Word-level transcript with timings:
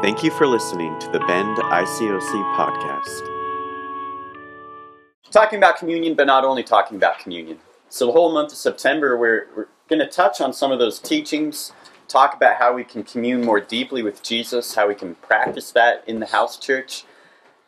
Thank 0.00 0.22
you 0.22 0.30
for 0.30 0.46
listening 0.46 0.96
to 1.00 1.10
the 1.10 1.18
Bend 1.18 1.56
ICOC 1.56 2.54
podcast. 2.54 3.26
Talking 5.32 5.58
about 5.58 5.76
communion, 5.76 6.14
but 6.14 6.28
not 6.28 6.44
only 6.44 6.62
talking 6.62 6.96
about 6.96 7.18
communion. 7.18 7.58
So, 7.88 8.06
the 8.06 8.12
whole 8.12 8.32
month 8.32 8.52
of 8.52 8.58
September, 8.58 9.18
we're, 9.18 9.48
we're 9.56 9.66
going 9.88 9.98
to 9.98 10.06
touch 10.06 10.40
on 10.40 10.52
some 10.52 10.70
of 10.70 10.78
those 10.78 11.00
teachings, 11.00 11.72
talk 12.06 12.32
about 12.32 12.58
how 12.58 12.74
we 12.74 12.84
can 12.84 13.02
commune 13.02 13.44
more 13.44 13.58
deeply 13.58 14.04
with 14.04 14.22
Jesus, 14.22 14.76
how 14.76 14.86
we 14.86 14.94
can 14.94 15.16
practice 15.16 15.72
that 15.72 16.04
in 16.06 16.20
the 16.20 16.26
house 16.26 16.56
church. 16.60 17.02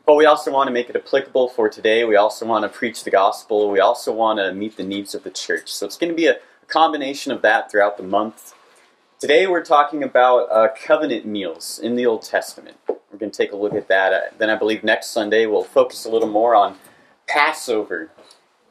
But 0.07 0.15
we 0.15 0.25
also 0.25 0.53
want 0.53 0.69
to 0.69 0.73
make 0.73 0.89
it 0.89 0.95
applicable 0.95 1.49
for 1.49 1.69
today. 1.69 2.05
We 2.05 2.15
also 2.15 2.47
want 2.47 2.63
to 2.63 2.69
preach 2.69 3.03
the 3.03 3.11
gospel. 3.11 3.73
We 3.73 3.81
also 3.81 4.13
want 4.13 4.39
to 4.39 4.55
meet 4.55 4.77
the 4.77 4.85
needs 4.85 5.17
of 5.17 5.25
the 5.25 5.31
church. 5.31 5.73
So, 5.73 5.85
it's 5.85 5.99
going 5.99 6.11
to 6.13 6.17
be 6.17 6.29
a 6.29 6.39
combination 6.69 7.33
of 7.33 7.43
that 7.43 7.73
throughout 7.73 7.97
the 7.97 8.05
month. 8.05 8.55
Today 9.21 9.47
we're 9.47 9.63
talking 9.63 10.03
about 10.03 10.51
uh, 10.51 10.69
covenant 10.83 11.27
meals 11.27 11.79
in 11.79 11.95
the 11.95 12.07
Old 12.07 12.23
Testament. 12.23 12.79
We're 12.89 13.19
going 13.19 13.31
to 13.31 13.37
take 13.37 13.53
a 13.53 13.57
look 13.57 13.75
at 13.75 13.87
that. 13.89 14.15
Uh, 14.15 14.21
then 14.39 14.49
I 14.49 14.55
believe 14.55 14.83
next 14.83 15.09
Sunday 15.09 15.45
we'll 15.45 15.63
focus 15.63 16.07
a 16.07 16.09
little 16.09 16.27
more 16.27 16.55
on 16.55 16.79
Passover 17.29 18.11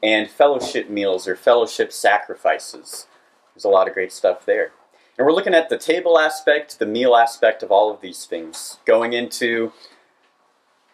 and 0.01 0.27
fellowship 0.27 0.89
meals 0.89 1.27
or 1.27 1.35
fellowship 1.35 1.93
sacrifices. 1.93 3.05
There's 3.53 3.63
a 3.63 3.69
lot 3.69 3.87
of 3.87 3.93
great 3.93 4.11
stuff 4.11 4.43
there. 4.43 4.71
And 5.19 5.27
we're 5.27 5.33
looking 5.33 5.53
at 5.53 5.69
the 5.69 5.77
table 5.77 6.17
aspect, 6.17 6.79
the 6.79 6.87
meal 6.87 7.15
aspect 7.15 7.61
of 7.61 7.71
all 7.71 7.93
of 7.93 8.01
these 8.01 8.25
things. 8.25 8.79
Going 8.85 9.13
into 9.13 9.71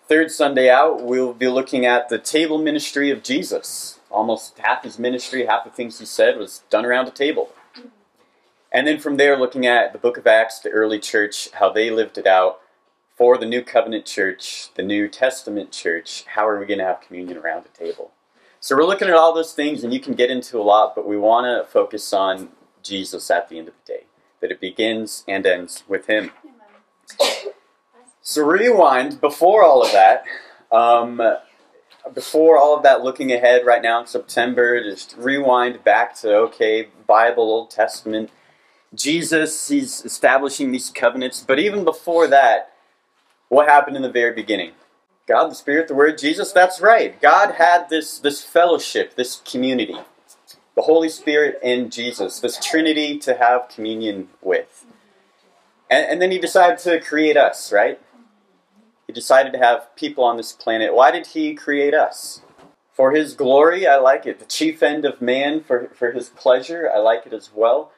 third 0.09 0.31
Sunday 0.31 0.69
out, 0.69 1.01
we'll 1.01 1.33
be 1.33 1.47
looking 1.47 1.85
at 1.85 2.09
the 2.09 2.19
table 2.19 2.57
ministry 2.57 3.09
of 3.09 3.23
Jesus. 3.23 4.01
Almost 4.11 4.59
half 4.59 4.83
his 4.83 4.99
ministry, 4.99 5.45
half 5.45 5.63
the 5.63 5.69
things 5.69 5.99
he 5.99 6.05
said 6.05 6.37
was 6.37 6.63
done 6.69 6.85
around 6.85 7.07
a 7.07 7.11
table. 7.11 7.51
And 8.75 8.85
then 8.85 8.99
from 8.99 9.15
there, 9.15 9.39
looking 9.39 9.65
at 9.65 9.93
the 9.93 9.97
book 9.97 10.17
of 10.17 10.27
Acts, 10.27 10.59
the 10.59 10.69
early 10.69 10.99
church, 10.99 11.49
how 11.53 11.71
they 11.71 11.89
lived 11.89 12.17
it 12.17 12.27
out 12.27 12.59
for 13.15 13.37
the 13.37 13.45
New 13.45 13.61
Covenant 13.61 14.05
church, 14.05 14.67
the 14.75 14.83
New 14.83 15.07
Testament 15.07 15.71
church, 15.71 16.25
how 16.25 16.45
are 16.45 16.59
we 16.59 16.65
going 16.65 16.79
to 16.79 16.85
have 16.85 16.99
communion 16.99 17.37
around 17.37 17.63
the 17.63 17.69
table? 17.69 18.11
So 18.59 18.75
we're 18.75 18.83
looking 18.83 19.07
at 19.07 19.13
all 19.13 19.33
those 19.33 19.53
things, 19.53 19.85
and 19.85 19.93
you 19.93 20.01
can 20.01 20.13
get 20.13 20.29
into 20.29 20.59
a 20.59 20.61
lot, 20.61 20.93
but 20.93 21.07
we 21.07 21.17
want 21.17 21.45
to 21.45 21.71
focus 21.71 22.11
on 22.11 22.49
Jesus 22.83 23.31
at 23.31 23.47
the 23.47 23.59
end 23.59 23.69
of 23.69 23.75
the 23.85 23.93
day, 23.93 24.03
that 24.41 24.51
it 24.51 24.59
begins 24.59 25.23
and 25.25 25.45
ends 25.45 25.85
with 25.87 26.07
Him. 26.07 26.31
So 28.21 28.43
rewind 28.43 29.21
before 29.21 29.63
all 29.63 29.85
of 29.85 29.93
that. 29.93 30.25
Um, 30.69 31.21
before 32.13 32.57
all 32.57 32.75
of 32.75 32.83
that, 32.83 33.05
looking 33.05 33.31
ahead 33.31 33.65
right 33.65 33.81
now 33.81 34.01
in 34.01 34.07
September, 34.07 34.83
just 34.83 35.15
rewind 35.17 35.81
back 35.85 36.13
to 36.15 36.35
okay, 36.39 36.89
Bible, 37.07 37.43
Old 37.43 37.71
Testament 37.71 38.31
Jesus, 38.95 39.67
he's 39.67 40.03
establishing 40.05 40.71
these 40.71 40.89
covenants. 40.89 41.43
But 41.45 41.59
even 41.59 41.83
before 41.83 42.27
that, 42.27 42.73
what 43.49 43.67
happened 43.67 43.95
in 43.95 44.01
the 44.01 44.11
very 44.11 44.33
beginning? 44.33 44.71
God, 45.27 45.49
the 45.49 45.55
Spirit, 45.55 45.87
the 45.87 45.95
Word, 45.95 46.17
Jesus, 46.17 46.51
that's 46.51 46.79
right. 46.79 47.19
God 47.19 47.55
had 47.55 47.89
this, 47.89 48.19
this 48.19 48.43
fellowship, 48.43 49.15
this 49.15 49.41
community. 49.45 49.97
The 50.75 50.83
Holy 50.83 51.09
Spirit 51.09 51.59
and 51.63 51.91
Jesus, 51.91 52.39
this 52.39 52.59
Trinity 52.59 53.17
to 53.19 53.35
have 53.35 53.69
communion 53.69 54.27
with. 54.41 54.85
And, 55.89 56.05
and 56.05 56.21
then 56.21 56.31
he 56.31 56.37
decided 56.37 56.79
to 56.79 56.99
create 56.99 57.37
us, 57.37 57.71
right? 57.71 57.99
He 59.07 59.13
decided 59.13 59.53
to 59.53 59.59
have 59.59 59.95
people 59.95 60.23
on 60.23 60.37
this 60.37 60.51
planet. 60.51 60.93
Why 60.93 61.11
did 61.11 61.27
he 61.27 61.55
create 61.55 61.93
us? 61.93 62.41
For 62.93 63.11
his 63.11 63.33
glory, 63.33 63.87
I 63.87 63.97
like 63.97 64.25
it. 64.25 64.39
The 64.39 64.45
chief 64.45 64.81
end 64.81 65.05
of 65.05 65.21
man, 65.21 65.61
for, 65.61 65.89
for 65.95 66.11
his 66.11 66.29
pleasure, 66.29 66.89
I 66.93 66.99
like 66.99 67.25
it 67.25 67.33
as 67.33 67.51
well. 67.53 67.91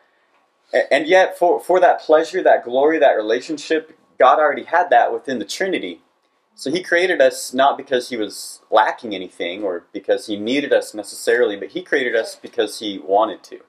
And 0.74 1.08
yet, 1.08 1.38
for, 1.38 1.60
for 1.60 1.80
that 1.80 2.02
pleasure, 2.02 2.44
that 2.44 2.66
glory, 2.66 3.00
that 3.00 3.14
relationship, 3.14 3.98
God 4.20 4.40
already 4.40 4.66
had 4.66 4.90
that 4.90 5.14
within 5.14 5.40
the 5.40 5.46
Trinity. 5.46 6.02
So 6.56 6.72
He 6.72 6.84
created 6.84 7.22
us 7.22 7.54
not 7.54 7.78
because 7.78 8.10
He 8.10 8.18
was 8.18 8.62
lacking 8.70 9.16
anything 9.16 9.64
or 9.64 9.86
because 9.94 10.28
He 10.28 10.38
needed 10.38 10.74
us 10.74 10.94
necessarily, 10.94 11.56
but 11.56 11.70
He 11.70 11.84
created 11.84 12.16
us 12.16 12.36
because 12.36 12.80
He 12.80 13.00
wanted 13.00 13.44
to. 13.44 13.62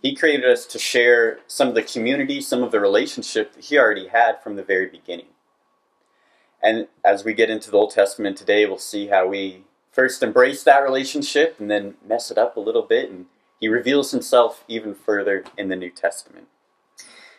He 0.00 0.14
created 0.14 0.48
us 0.48 0.64
to 0.66 0.78
share 0.78 1.40
some 1.48 1.68
of 1.68 1.74
the 1.74 1.82
community, 1.82 2.40
some 2.40 2.62
of 2.62 2.70
the 2.70 2.78
relationship 2.78 3.54
that 3.54 3.64
He 3.64 3.78
already 3.78 4.08
had 4.08 4.40
from 4.40 4.54
the 4.54 4.62
very 4.62 4.86
beginning. 4.86 5.26
And 6.62 6.86
as 7.04 7.24
we 7.24 7.34
get 7.34 7.50
into 7.50 7.70
the 7.70 7.76
Old 7.76 7.90
Testament 7.90 8.36
today, 8.36 8.64
we'll 8.66 8.78
see 8.78 9.08
how 9.08 9.26
we 9.26 9.64
first 9.90 10.22
embrace 10.22 10.62
that 10.62 10.82
relationship 10.82 11.56
and 11.58 11.68
then 11.70 11.94
mess 12.06 12.30
it 12.30 12.38
up 12.38 12.56
a 12.56 12.60
little 12.60 12.82
bit 12.82 13.10
and 13.10 13.26
he 13.60 13.68
reveals 13.68 14.12
himself 14.12 14.64
even 14.68 14.94
further 14.94 15.44
in 15.56 15.68
the 15.68 15.76
New 15.76 15.90
Testament. 15.90 16.46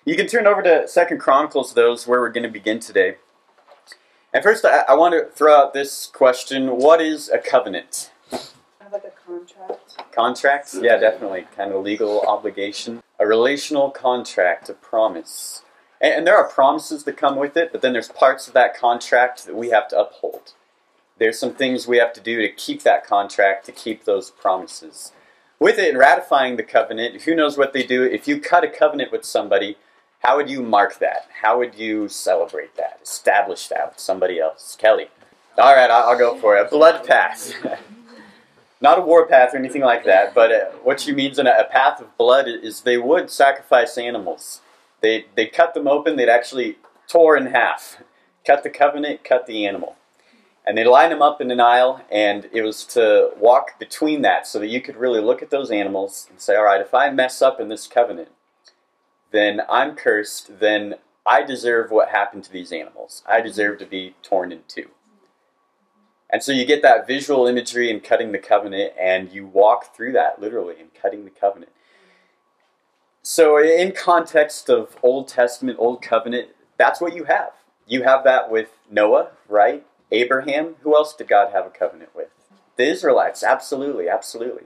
You 0.06 0.16
can 0.16 0.28
turn 0.28 0.48
over 0.48 0.62
to 0.62 0.88
Second 0.88 1.20
Chronicles, 1.20 1.74
those 1.74 2.08
where 2.08 2.20
we're 2.20 2.32
going 2.32 2.44
to 2.44 2.50
begin 2.50 2.80
today. 2.80 3.18
And 4.34 4.44
first, 4.44 4.66
I, 4.66 4.84
I 4.88 4.94
want 4.96 5.14
to 5.14 5.34
throw 5.36 5.56
out 5.56 5.74
this 5.74 6.08
question: 6.08 6.78
What 6.78 7.02
is 7.02 7.30
a 7.30 7.38
covenant? 7.38 8.12
Like 8.92 9.04
a 9.04 9.12
contract. 9.24 10.12
Contract? 10.12 10.76
Yeah, 10.82 10.98
definitely. 10.98 11.48
Kind 11.56 11.72
of 11.72 11.84
legal 11.84 12.22
obligation. 12.22 13.04
A 13.20 13.28
relational 13.28 13.92
contract, 13.92 14.68
a 14.68 14.74
promise. 14.74 15.62
And, 16.02 16.14
and 16.16 16.28
there 16.28 16.36
are 16.36 16.48
promises 16.48 17.04
that 17.04 17.16
come 17.16 17.36
with 17.36 17.56
it, 17.56 17.72
but 17.72 17.84
then 17.84 17.94
there's 17.94 18.08
parts 18.08 18.48
of 18.48 18.56
that 18.56 18.76
contract 18.76 19.46
that 19.46 19.56
we 19.56 19.70
have 19.70 19.88
to 19.90 20.00
uphold. 20.00 20.54
There's 21.20 21.38
some 21.38 21.54
things 21.54 21.88
we 21.88 21.98
have 21.98 22.14
to 22.14 22.22
do 22.22 22.42
to 22.42 22.50
keep 22.50 22.82
that 22.82 23.06
contract, 23.06 23.68
to 23.68 23.72
keep 23.72 24.06
those 24.06 24.32
promises 24.32 25.12
with 25.60 25.78
it 25.78 25.90
in 25.90 25.98
ratifying 25.98 26.56
the 26.56 26.64
covenant, 26.64 27.24
who 27.24 27.36
knows 27.36 27.58
what 27.58 27.74
they 27.74 27.84
do? 27.84 28.04
If 28.04 28.28
you 28.28 28.40
cut 28.40 28.64
a 28.64 28.70
covenant 28.70 29.12
with 29.12 29.26
somebody, 29.26 29.78
how 30.20 30.38
would 30.38 30.50
you 30.50 30.62
mark 30.62 31.00
that? 31.00 31.28
How 31.42 31.58
would 31.60 31.76
you 31.76 32.08
celebrate 32.08 32.76
that? 32.76 33.00
Establish 33.04 33.68
that 33.68 33.92
with 33.92 34.00
somebody 34.00 34.40
else? 34.40 34.76
Kelly. 34.80 35.08
All 35.58 35.76
right, 35.76 35.92
I'll 35.92 36.18
go 36.18 36.38
for 36.38 36.58
it. 36.58 36.68
A 36.68 36.70
blood 36.70 37.06
path. 37.06 37.54
Not 38.82 38.98
a 38.98 39.02
war 39.02 39.28
path 39.28 39.54
or 39.54 39.58
anything 39.58 39.82
like 39.82 40.06
that, 40.06 40.34
but 40.34 40.52
uh, 40.52 40.66
what 40.84 41.02
she 41.02 41.12
means 41.12 41.38
in 41.38 41.48
a, 41.48 41.52
a 41.52 41.66
path 41.66 42.00
of 42.00 42.18
blood 42.18 42.48
is 42.48 42.82
they 42.82 42.98
would 42.98 43.30
sacrifice 43.30 43.98
animals. 43.98 44.62
They, 45.02 45.26
they 45.36 45.48
cut 45.48 45.74
them 45.74 45.88
open, 45.88 46.16
they'd 46.16 46.30
actually 46.30 46.78
tore 47.08 47.36
in 47.36 47.48
half. 47.48 48.02
Cut 48.46 48.64
the 48.64 48.70
covenant, 48.70 49.26
cut 49.26 49.48
the 49.48 49.66
animal. 49.66 49.96
And 50.66 50.78
they 50.78 50.84
lined 50.84 51.12
them 51.12 51.22
up 51.22 51.42
in 51.42 51.52
an 51.52 51.60
aisle, 51.60 52.02
and 52.12 52.48
it 52.52 52.62
was 52.62 52.86
to 52.86 53.32
walk 53.38 53.80
between 53.80 54.22
that 54.22 54.46
so 54.46 54.60
that 54.60 54.68
you 54.68 54.82
could 54.82 54.98
really 54.98 55.22
look 55.22 55.42
at 55.42 55.50
those 55.50 55.72
animals 55.72 56.28
and 56.30 56.40
say, 56.40 56.56
all 56.56 56.66
right, 56.66 56.82
if 56.82 56.94
I 56.94 57.10
mess 57.10 57.42
up 57.42 57.60
in 57.60 57.70
this 57.70 57.88
covenant, 57.88 58.30
then 59.32 59.62
I'm 59.70 59.96
cursed, 59.96 60.60
then 60.60 60.96
I 61.26 61.44
deserve 61.44 61.92
what 61.92 62.10
happened 62.10 62.44
to 62.46 62.52
these 62.52 62.72
animals. 62.72 63.24
I 63.28 63.42
deserve 63.42 63.80
to 63.80 63.86
be 63.86 64.16
torn 64.22 64.52
in 64.52 64.62
two. 64.68 64.90
And 66.30 66.44
so 66.44 66.52
you 66.52 66.66
get 66.66 66.84
that 66.84 67.08
visual 67.08 67.48
imagery 67.48 67.90
in 67.90 68.02
cutting 68.02 68.32
the 68.32 68.38
covenant, 68.38 68.94
and 69.00 69.32
you 69.32 69.48
walk 69.48 69.96
through 69.96 70.12
that 70.14 70.40
literally 70.40 70.76
in 70.80 70.88
cutting 71.02 71.26
the 71.26 71.32
covenant. 71.32 71.72
So, 73.22 73.58
in 73.58 73.92
context 73.92 74.70
of 74.70 74.96
Old 75.04 75.28
Testament, 75.28 75.78
Old 75.80 76.02
Covenant, 76.02 76.50
that's 76.78 77.02
what 77.02 77.16
you 77.16 77.26
have. 77.26 77.52
You 77.86 78.04
have 78.04 78.24
that 78.24 78.50
with 78.50 78.70
Noah, 78.90 79.32
right? 79.48 79.86
Abraham, 80.12 80.76
who 80.82 80.96
else 80.96 81.14
did 81.14 81.28
God 81.28 81.52
have 81.52 81.66
a 81.66 81.70
covenant 81.70 82.16
with? 82.16 82.30
The 82.78 82.90
Israelites, 82.90 83.44
absolutely, 83.44 84.10
absolutely. 84.10 84.64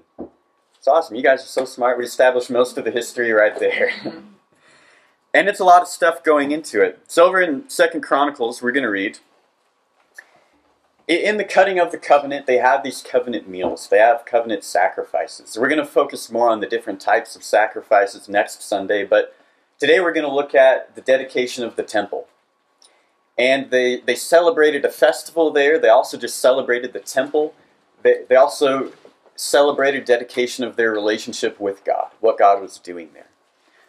It's 0.77 0.87
awesome. 0.87 1.15
You 1.15 1.23
guys 1.23 1.43
are 1.43 1.47
so 1.47 1.65
smart. 1.65 1.97
We 1.97 2.05
established 2.05 2.49
most 2.49 2.77
of 2.77 2.85
the 2.85 2.91
history 2.91 3.31
right 3.31 3.57
there. 3.57 3.91
and 5.33 5.49
it's 5.49 5.59
a 5.59 5.65
lot 5.65 5.81
of 5.81 5.87
stuff 5.87 6.23
going 6.23 6.51
into 6.51 6.81
it. 6.81 6.99
So 7.07 7.25
over 7.25 7.41
in 7.41 7.69
Second 7.69 8.01
Chronicles, 8.01 8.61
we're 8.61 8.71
going 8.71 8.83
to 8.83 8.89
read. 8.89 9.19
In 11.07 11.37
the 11.37 11.43
cutting 11.43 11.79
of 11.79 11.91
the 11.91 11.97
covenant, 11.97 12.45
they 12.45 12.57
have 12.57 12.83
these 12.83 13.01
covenant 13.01 13.47
meals. 13.47 13.89
They 13.89 13.97
have 13.97 14.25
covenant 14.25 14.63
sacrifices. 14.63 15.57
We're 15.57 15.67
going 15.67 15.79
to 15.79 15.85
focus 15.85 16.31
more 16.31 16.49
on 16.49 16.61
the 16.61 16.67
different 16.67 17.01
types 17.01 17.35
of 17.35 17.43
sacrifices 17.43 18.29
next 18.29 18.63
Sunday, 18.63 19.03
but 19.03 19.35
today 19.79 19.99
we're 19.99 20.13
going 20.13 20.25
to 20.25 20.33
look 20.33 20.55
at 20.55 20.95
the 20.95 21.01
dedication 21.01 21.65
of 21.65 21.75
the 21.75 21.83
temple 21.83 22.27
and 23.37 23.71
they, 23.71 23.99
they 24.01 24.15
celebrated 24.15 24.85
a 24.85 24.89
festival 24.89 25.51
there. 25.51 25.79
They 25.79 25.89
also 25.89 26.17
just 26.17 26.39
celebrated 26.39 26.93
the 26.93 26.99
temple. 26.99 27.53
They, 28.03 28.23
they 28.29 28.35
also 28.35 28.91
celebrated 29.35 30.05
dedication 30.05 30.63
of 30.63 30.75
their 30.75 30.91
relationship 30.91 31.59
with 31.59 31.83
God, 31.83 32.11
what 32.19 32.37
God 32.37 32.61
was 32.61 32.77
doing 32.77 33.09
there. 33.13 33.27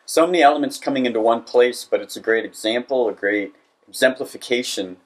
So 0.06 0.26
many 0.26 0.43
elements 0.43 0.79
coming 0.79 1.06
into 1.06 1.20
one 1.20 1.43
place, 1.43 1.85
but 1.85 2.00
it's 2.00 2.17
a 2.17 2.20
great 2.20 2.44
example, 2.44 3.08
a 3.08 3.12
great 3.12 3.55
exemplification 3.88 4.99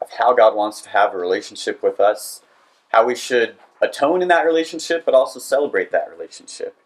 of 0.00 0.10
how 0.18 0.32
God 0.32 0.54
wants 0.54 0.80
to 0.82 0.90
have 0.90 1.12
a 1.12 1.18
relationship 1.18 1.82
with 1.82 2.00
us, 2.00 2.42
how 2.88 3.04
we 3.04 3.14
should 3.14 3.56
atone 3.80 4.22
in 4.22 4.28
that 4.28 4.46
relationship, 4.46 5.04
but 5.04 5.14
also 5.14 5.38
celebrate 5.38 5.92
that 5.92 6.10
relationship. 6.10 6.76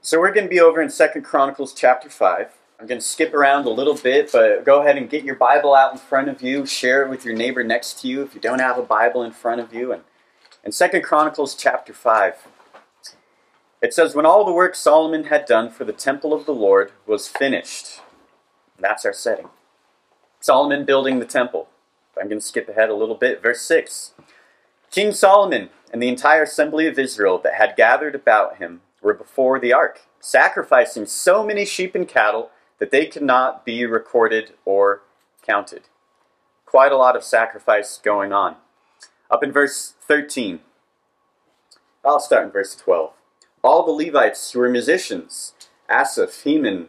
So 0.00 0.20
we're 0.20 0.32
going 0.32 0.46
to 0.46 0.50
be 0.50 0.60
over 0.60 0.80
in 0.80 0.90
Second 0.90 1.22
Chronicles 1.22 1.74
chapter 1.74 2.08
5. 2.08 2.52
I'm 2.80 2.86
going 2.86 3.00
to 3.00 3.06
skip 3.06 3.34
around 3.34 3.66
a 3.66 3.70
little 3.70 3.96
bit, 3.96 4.30
but 4.30 4.64
go 4.64 4.80
ahead 4.80 4.96
and 4.96 5.10
get 5.10 5.24
your 5.24 5.34
Bible 5.34 5.74
out 5.74 5.92
in 5.92 5.98
front 5.98 6.28
of 6.28 6.42
you. 6.42 6.64
Share 6.64 7.02
it 7.02 7.10
with 7.10 7.24
your 7.24 7.34
neighbor 7.34 7.64
next 7.64 8.00
to 8.00 8.08
you 8.08 8.22
if 8.22 8.36
you 8.36 8.40
don't 8.40 8.60
have 8.60 8.78
a 8.78 8.82
Bible 8.82 9.24
in 9.24 9.32
front 9.32 9.60
of 9.60 9.74
you. 9.74 9.90
And 9.90 10.02
in 10.62 10.70
Second 10.70 11.02
Chronicles 11.02 11.56
chapter 11.56 11.92
5, 11.92 12.46
it 13.82 13.92
says, 13.92 14.14
When 14.14 14.26
all 14.26 14.44
the 14.44 14.52
work 14.52 14.76
Solomon 14.76 15.24
had 15.24 15.44
done 15.44 15.70
for 15.70 15.84
the 15.84 15.92
temple 15.92 16.32
of 16.32 16.46
the 16.46 16.54
Lord 16.54 16.92
was 17.04 17.26
finished, 17.26 18.00
that's 18.78 19.04
our 19.04 19.12
setting. 19.12 19.48
Solomon 20.38 20.84
building 20.84 21.18
the 21.18 21.24
temple. 21.24 21.68
I'm 22.16 22.28
going 22.28 22.40
to 22.40 22.46
skip 22.46 22.68
ahead 22.68 22.90
a 22.90 22.94
little 22.94 23.16
bit. 23.16 23.42
Verse 23.42 23.60
6 23.62 24.12
King 24.92 25.12
Solomon 25.12 25.70
and 25.92 26.00
the 26.00 26.08
entire 26.08 26.44
assembly 26.44 26.86
of 26.86 26.96
Israel 26.96 27.38
that 27.38 27.54
had 27.54 27.76
gathered 27.76 28.14
about 28.14 28.58
him 28.58 28.82
were 29.02 29.14
before 29.14 29.58
the 29.58 29.72
ark, 29.72 30.02
sacrificing 30.20 31.06
so 31.06 31.44
many 31.44 31.64
sheep 31.64 31.96
and 31.96 32.06
cattle 32.06 32.50
that 32.78 32.90
they 32.90 33.06
cannot 33.06 33.64
be 33.64 33.84
recorded 33.84 34.54
or 34.64 35.02
counted. 35.42 35.82
Quite 36.64 36.92
a 36.92 36.96
lot 36.96 37.16
of 37.16 37.24
sacrifice 37.24 37.98
going 37.98 38.32
on. 38.32 38.56
Up 39.30 39.42
in 39.42 39.52
verse 39.52 39.94
13, 40.06 40.60
I'll 42.04 42.20
start 42.20 42.46
in 42.46 42.50
verse 42.50 42.74
12. 42.74 43.12
All 43.62 43.84
the 43.84 44.06
Levites 44.06 44.52
who 44.52 44.60
were 44.60 44.68
musicians, 44.68 45.54
Asaph, 45.90 46.44
Heman, 46.44 46.88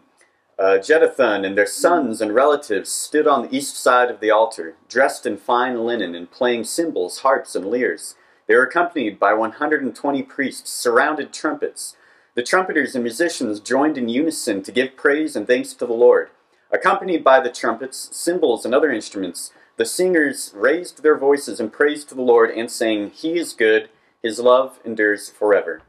uh, 0.59 0.77
Jeduthun, 0.77 1.45
and 1.45 1.57
their 1.57 1.65
sons 1.65 2.21
and 2.21 2.35
relatives 2.35 2.89
stood 2.89 3.27
on 3.27 3.43
the 3.43 3.55
east 3.55 3.77
side 3.77 4.11
of 4.11 4.19
the 4.19 4.29
altar, 4.29 4.75
dressed 4.87 5.25
in 5.25 5.37
fine 5.37 5.85
linen 5.85 6.13
and 6.13 6.29
playing 6.29 6.65
cymbals, 6.65 7.19
harps, 7.19 7.55
and 7.55 7.65
lyres. 7.65 8.15
They 8.47 8.55
were 8.55 8.63
accompanied 8.63 9.19
by 9.19 9.33
120 9.33 10.23
priests, 10.23 10.71
surrounded 10.71 11.31
trumpets. 11.31 11.95
The 12.39 12.45
trumpeters 12.45 12.95
and 12.95 13.03
musicians 13.03 13.59
joined 13.59 13.97
in 13.97 14.07
unison 14.07 14.63
to 14.63 14.71
give 14.71 14.95
praise 14.95 15.35
and 15.35 15.45
thanks 15.45 15.73
to 15.73 15.85
the 15.85 15.91
Lord. 15.91 16.29
Accompanied 16.71 17.21
by 17.21 17.41
the 17.41 17.51
trumpets, 17.51 18.07
cymbals, 18.15 18.63
and 18.63 18.73
other 18.73 18.89
instruments, 18.89 19.51
the 19.75 19.83
singers 19.83 20.53
raised 20.55 21.03
their 21.03 21.17
voices 21.17 21.59
in 21.59 21.69
praise 21.69 22.05
to 22.05 22.15
the 22.15 22.21
Lord 22.21 22.49
and 22.51 22.71
sang, 22.71 23.09
He 23.09 23.37
is 23.37 23.51
good, 23.51 23.89
His 24.23 24.39
love 24.39 24.79
endures 24.85 25.27
forever. 25.27 25.81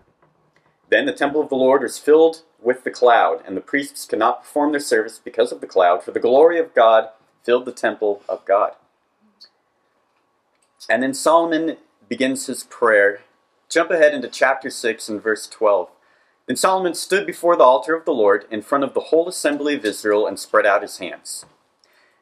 Then 0.88 1.06
the 1.06 1.12
temple 1.12 1.40
of 1.40 1.50
the 1.50 1.54
Lord 1.54 1.82
was 1.82 2.00
filled 2.00 2.42
with 2.60 2.82
the 2.82 2.90
cloud, 2.90 3.44
and 3.46 3.56
the 3.56 3.60
priests 3.60 4.04
could 4.04 4.18
not 4.18 4.42
perform 4.42 4.72
their 4.72 4.80
service 4.80 5.20
because 5.22 5.52
of 5.52 5.60
the 5.60 5.68
cloud, 5.68 6.02
for 6.02 6.10
the 6.10 6.18
glory 6.18 6.58
of 6.58 6.74
God 6.74 7.10
filled 7.44 7.64
the 7.64 7.70
temple 7.70 8.22
of 8.28 8.44
God. 8.44 8.72
And 10.88 11.00
then 11.00 11.14
Solomon 11.14 11.76
begins 12.08 12.46
his 12.46 12.64
prayer. 12.64 13.20
Jump 13.68 13.92
ahead 13.92 14.14
into 14.14 14.26
chapter 14.26 14.68
6 14.68 15.08
and 15.08 15.22
verse 15.22 15.46
12. 15.46 15.90
Then 16.50 16.56
Solomon 16.56 16.94
stood 16.94 17.28
before 17.28 17.54
the 17.54 17.62
altar 17.62 17.94
of 17.94 18.04
the 18.04 18.10
Lord 18.10 18.44
in 18.50 18.60
front 18.60 18.82
of 18.82 18.92
the 18.92 19.02
whole 19.02 19.28
assembly 19.28 19.76
of 19.76 19.84
Israel 19.84 20.26
and 20.26 20.36
spread 20.36 20.66
out 20.66 20.82
his 20.82 20.98
hands. 20.98 21.46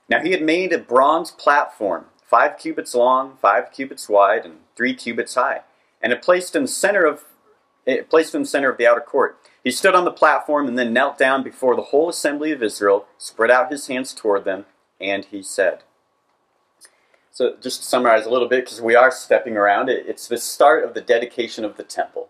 Now 0.07 0.21
he 0.21 0.33
had 0.33 0.43
made 0.43 0.71
a 0.71 0.79
bronze 0.79 1.31
platform, 1.31 2.05
five 2.27 2.59
cubits 2.59 2.95
long, 2.95 3.39
five 3.41 3.73
cubits 3.73 4.07
wide, 4.07 4.45
and 4.45 4.59
three 4.77 4.93
cubits 4.93 5.35
high, 5.35 5.63
and 6.03 6.13
it 6.13 6.21
placed 6.21 6.55
in 6.55 6.61
the 6.65 6.69
center 6.69 7.07
of 7.07 7.25
it 7.87 8.11
placed 8.11 8.35
in 8.35 8.43
the 8.43 8.47
center 8.47 8.71
of 8.71 8.77
the 8.77 8.87
outer 8.87 9.01
court. 9.01 9.39
He 9.65 9.71
stood 9.71 9.95
on 9.95 10.05
the 10.05 10.11
platform 10.11 10.69
and 10.69 10.79
then 10.79 10.93
knelt 10.93 11.17
down 11.17 11.43
before 11.43 11.75
the 11.75 11.89
whole 11.89 12.11
assembly 12.11 12.53
of 12.53 12.63
Israel, 12.63 13.07
spread 13.17 13.51
out 13.51 13.73
his 13.73 13.87
hands 13.87 14.13
toward 14.13 14.45
them, 14.45 14.67
and 15.01 15.25
he 15.25 15.43
said, 15.43 15.85
so, 17.31 17.57
just 17.63 17.81
to 17.81 17.89
summarize 17.89 18.27
a 18.27 18.31
little 18.31 18.49
bit, 18.49 18.67
because 18.67 18.83
we 18.83 18.95
are 18.95 19.11
stepping 19.11 19.57
around, 19.57 19.89
it's 19.89 20.29
the 20.29 20.37
start 20.37 20.85
of 20.85 20.93
the 20.93 21.01
dedication 21.01 21.65
of 21.65 21.79
the 21.79 21.83
temple. 21.83 22.29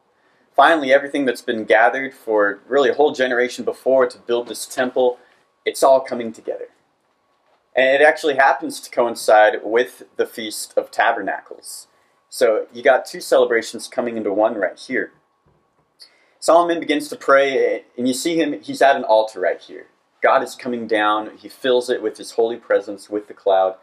Finally, 0.58 0.92
everything 0.92 1.24
that's 1.24 1.40
been 1.40 1.62
gathered 1.62 2.12
for 2.12 2.58
really 2.66 2.90
a 2.90 2.94
whole 2.94 3.12
generation 3.12 3.64
before 3.64 4.08
to 4.08 4.18
build 4.18 4.48
this 4.48 4.66
temple, 4.66 5.16
it's 5.64 5.84
all 5.84 6.00
coming 6.00 6.32
together. 6.32 6.66
And 7.76 7.86
it 7.86 8.04
actually 8.04 8.34
happens 8.34 8.80
to 8.80 8.90
coincide 8.90 9.60
with 9.62 10.02
the 10.16 10.26
Feast 10.26 10.74
of 10.76 10.90
Tabernacles. 10.90 11.86
So, 12.28 12.66
you 12.72 12.82
got 12.82 13.06
two 13.06 13.20
celebrations 13.20 13.86
coming 13.86 14.16
into 14.16 14.32
one 14.32 14.56
right 14.56 14.76
here. 14.76 15.12
Solomon 16.40 16.80
begins 16.80 17.06
to 17.10 17.16
pray, 17.16 17.84
and 17.96 18.08
you 18.08 18.12
see 18.12 18.34
him, 18.34 18.60
he's 18.60 18.82
at 18.82 18.96
an 18.96 19.04
altar 19.04 19.38
right 19.38 19.60
here. 19.60 19.86
God 20.24 20.42
is 20.42 20.56
coming 20.56 20.88
down, 20.88 21.36
he 21.36 21.48
fills 21.48 21.88
it 21.88 22.02
with 22.02 22.18
his 22.18 22.32
holy 22.32 22.56
presence, 22.56 23.08
with 23.08 23.28
the 23.28 23.32
cloud. 23.32 23.76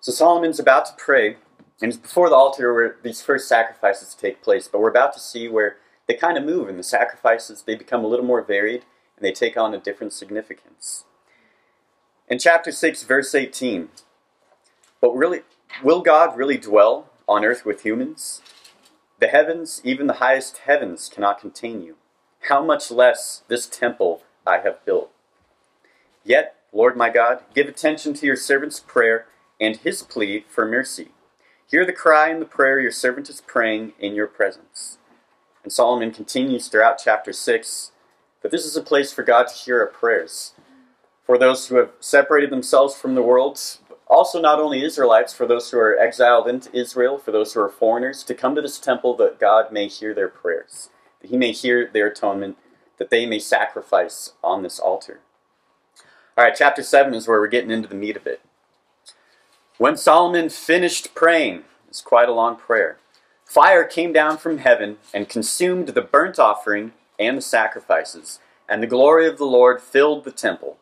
So 0.00 0.10
Solomon's 0.10 0.58
about 0.58 0.86
to 0.86 0.92
pray, 0.96 1.36
and 1.82 1.92
it's 1.92 1.98
before 1.98 2.30
the 2.30 2.34
altar 2.34 2.72
where 2.72 2.96
these 3.02 3.20
first 3.20 3.46
sacrifices 3.46 4.14
take 4.14 4.42
place. 4.42 4.68
But 4.68 4.80
we're 4.80 4.88
about 4.88 5.12
to 5.12 5.20
see 5.20 5.48
where 5.48 5.76
they 6.06 6.14
kind 6.14 6.36
of 6.36 6.44
move, 6.44 6.68
and 6.68 6.78
the 6.78 6.82
sacrifices 6.84 7.62
they 7.62 7.74
become 7.74 8.04
a 8.04 8.08
little 8.08 8.26
more 8.26 8.42
varied, 8.42 8.84
and 9.16 9.24
they 9.24 9.32
take 9.32 9.56
on 9.56 9.74
a 9.74 9.78
different 9.78 10.12
significance. 10.12 11.04
In 12.28 12.38
chapter 12.38 12.72
six, 12.72 13.02
verse 13.02 13.34
eighteen, 13.34 13.88
but 15.00 15.14
really, 15.14 15.42
will 15.82 16.00
God 16.00 16.36
really 16.36 16.56
dwell 16.56 17.10
on 17.28 17.44
earth 17.44 17.64
with 17.64 17.82
humans? 17.82 18.42
The 19.20 19.28
heavens, 19.28 19.80
even 19.84 20.06
the 20.06 20.14
highest 20.14 20.58
heavens, 20.58 21.08
cannot 21.08 21.40
contain 21.40 21.82
you. 21.82 21.96
How 22.48 22.62
much 22.62 22.90
less 22.90 23.42
this 23.48 23.66
temple 23.66 24.22
I 24.46 24.58
have 24.58 24.84
built? 24.84 25.10
Yet, 26.24 26.56
Lord 26.72 26.96
my 26.96 27.08
God, 27.08 27.40
give 27.54 27.68
attention 27.68 28.14
to 28.14 28.26
your 28.26 28.36
servant's 28.36 28.80
prayer 28.80 29.26
and 29.60 29.76
his 29.76 30.02
plea 30.02 30.44
for 30.48 30.66
mercy. 30.66 31.08
Hear 31.70 31.86
the 31.86 31.92
cry 31.92 32.28
and 32.28 32.42
the 32.42 32.46
prayer 32.46 32.80
your 32.80 32.90
servant 32.90 33.30
is 33.30 33.40
praying 33.40 33.92
in 33.98 34.14
your 34.14 34.26
presence. 34.26 34.98
And 35.64 35.72
Solomon 35.72 36.12
continues 36.12 36.68
throughout 36.68 37.00
chapter 37.02 37.32
6 37.32 37.90
that 38.42 38.52
this 38.52 38.66
is 38.66 38.76
a 38.76 38.82
place 38.82 39.12
for 39.12 39.22
God 39.22 39.48
to 39.48 39.54
hear 39.54 39.80
our 39.80 39.86
prayers. 39.86 40.52
For 41.24 41.38
those 41.38 41.66
who 41.66 41.76
have 41.76 41.90
separated 42.00 42.50
themselves 42.50 42.94
from 42.94 43.14
the 43.14 43.22
world, 43.22 43.58
also 44.06 44.40
not 44.40 44.60
only 44.60 44.84
Israelites, 44.84 45.32
for 45.32 45.46
those 45.46 45.70
who 45.70 45.78
are 45.78 45.98
exiled 45.98 46.46
into 46.46 46.76
Israel, 46.76 47.16
for 47.16 47.32
those 47.32 47.54
who 47.54 47.60
are 47.60 47.70
foreigners, 47.70 48.22
to 48.24 48.34
come 48.34 48.54
to 48.54 48.60
this 48.60 48.78
temple 48.78 49.16
that 49.16 49.40
God 49.40 49.72
may 49.72 49.88
hear 49.88 50.12
their 50.12 50.28
prayers, 50.28 50.90
that 51.22 51.30
he 51.30 51.38
may 51.38 51.52
hear 51.52 51.88
their 51.90 52.08
atonement, 52.08 52.58
that 52.98 53.08
they 53.08 53.24
may 53.24 53.38
sacrifice 53.38 54.34
on 54.42 54.62
this 54.62 54.78
altar. 54.78 55.20
All 56.36 56.44
right, 56.44 56.54
chapter 56.54 56.82
7 56.82 57.14
is 57.14 57.26
where 57.26 57.40
we're 57.40 57.46
getting 57.46 57.70
into 57.70 57.88
the 57.88 57.94
meat 57.94 58.16
of 58.16 58.26
it. 58.26 58.42
When 59.78 59.96
Solomon 59.96 60.50
finished 60.50 61.14
praying, 61.14 61.64
it's 61.88 62.02
quite 62.02 62.28
a 62.28 62.32
long 62.32 62.56
prayer, 62.56 62.98
fire 63.54 63.84
came 63.84 64.12
down 64.12 64.36
from 64.36 64.58
heaven 64.58 64.96
and 65.14 65.28
consumed 65.28 65.86
the 65.86 66.02
burnt 66.02 66.40
offering 66.40 66.92
and 67.20 67.38
the 67.38 67.42
sacrifices, 67.42 68.40
and 68.68 68.82
the 68.82 68.86
glory 68.88 69.28
of 69.28 69.38
the 69.38 69.44
Lord 69.44 69.80
filled 69.80 70.24
the 70.24 70.32
temple. 70.32 70.78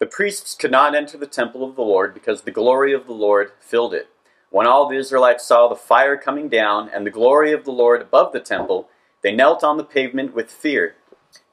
The 0.00 0.06
priests 0.06 0.56
could 0.56 0.72
not 0.72 0.96
enter 0.96 1.16
the 1.16 1.28
temple 1.28 1.62
of 1.62 1.76
the 1.76 1.82
Lord 1.82 2.12
because 2.12 2.42
the 2.42 2.50
glory 2.50 2.92
of 2.92 3.06
the 3.06 3.12
Lord 3.12 3.52
filled 3.60 3.94
it. 3.94 4.08
When 4.50 4.66
all 4.66 4.88
the 4.88 4.96
Israelites 4.96 5.46
saw 5.46 5.68
the 5.68 5.76
fire 5.76 6.16
coming 6.16 6.48
down 6.48 6.88
and 6.88 7.06
the 7.06 7.12
glory 7.12 7.52
of 7.52 7.64
the 7.64 7.70
Lord 7.70 8.02
above 8.02 8.32
the 8.32 8.40
temple, 8.40 8.88
they 9.22 9.30
knelt 9.30 9.62
on 9.62 9.76
the 9.76 9.84
pavement 9.84 10.34
with 10.34 10.50
fear, 10.50 10.96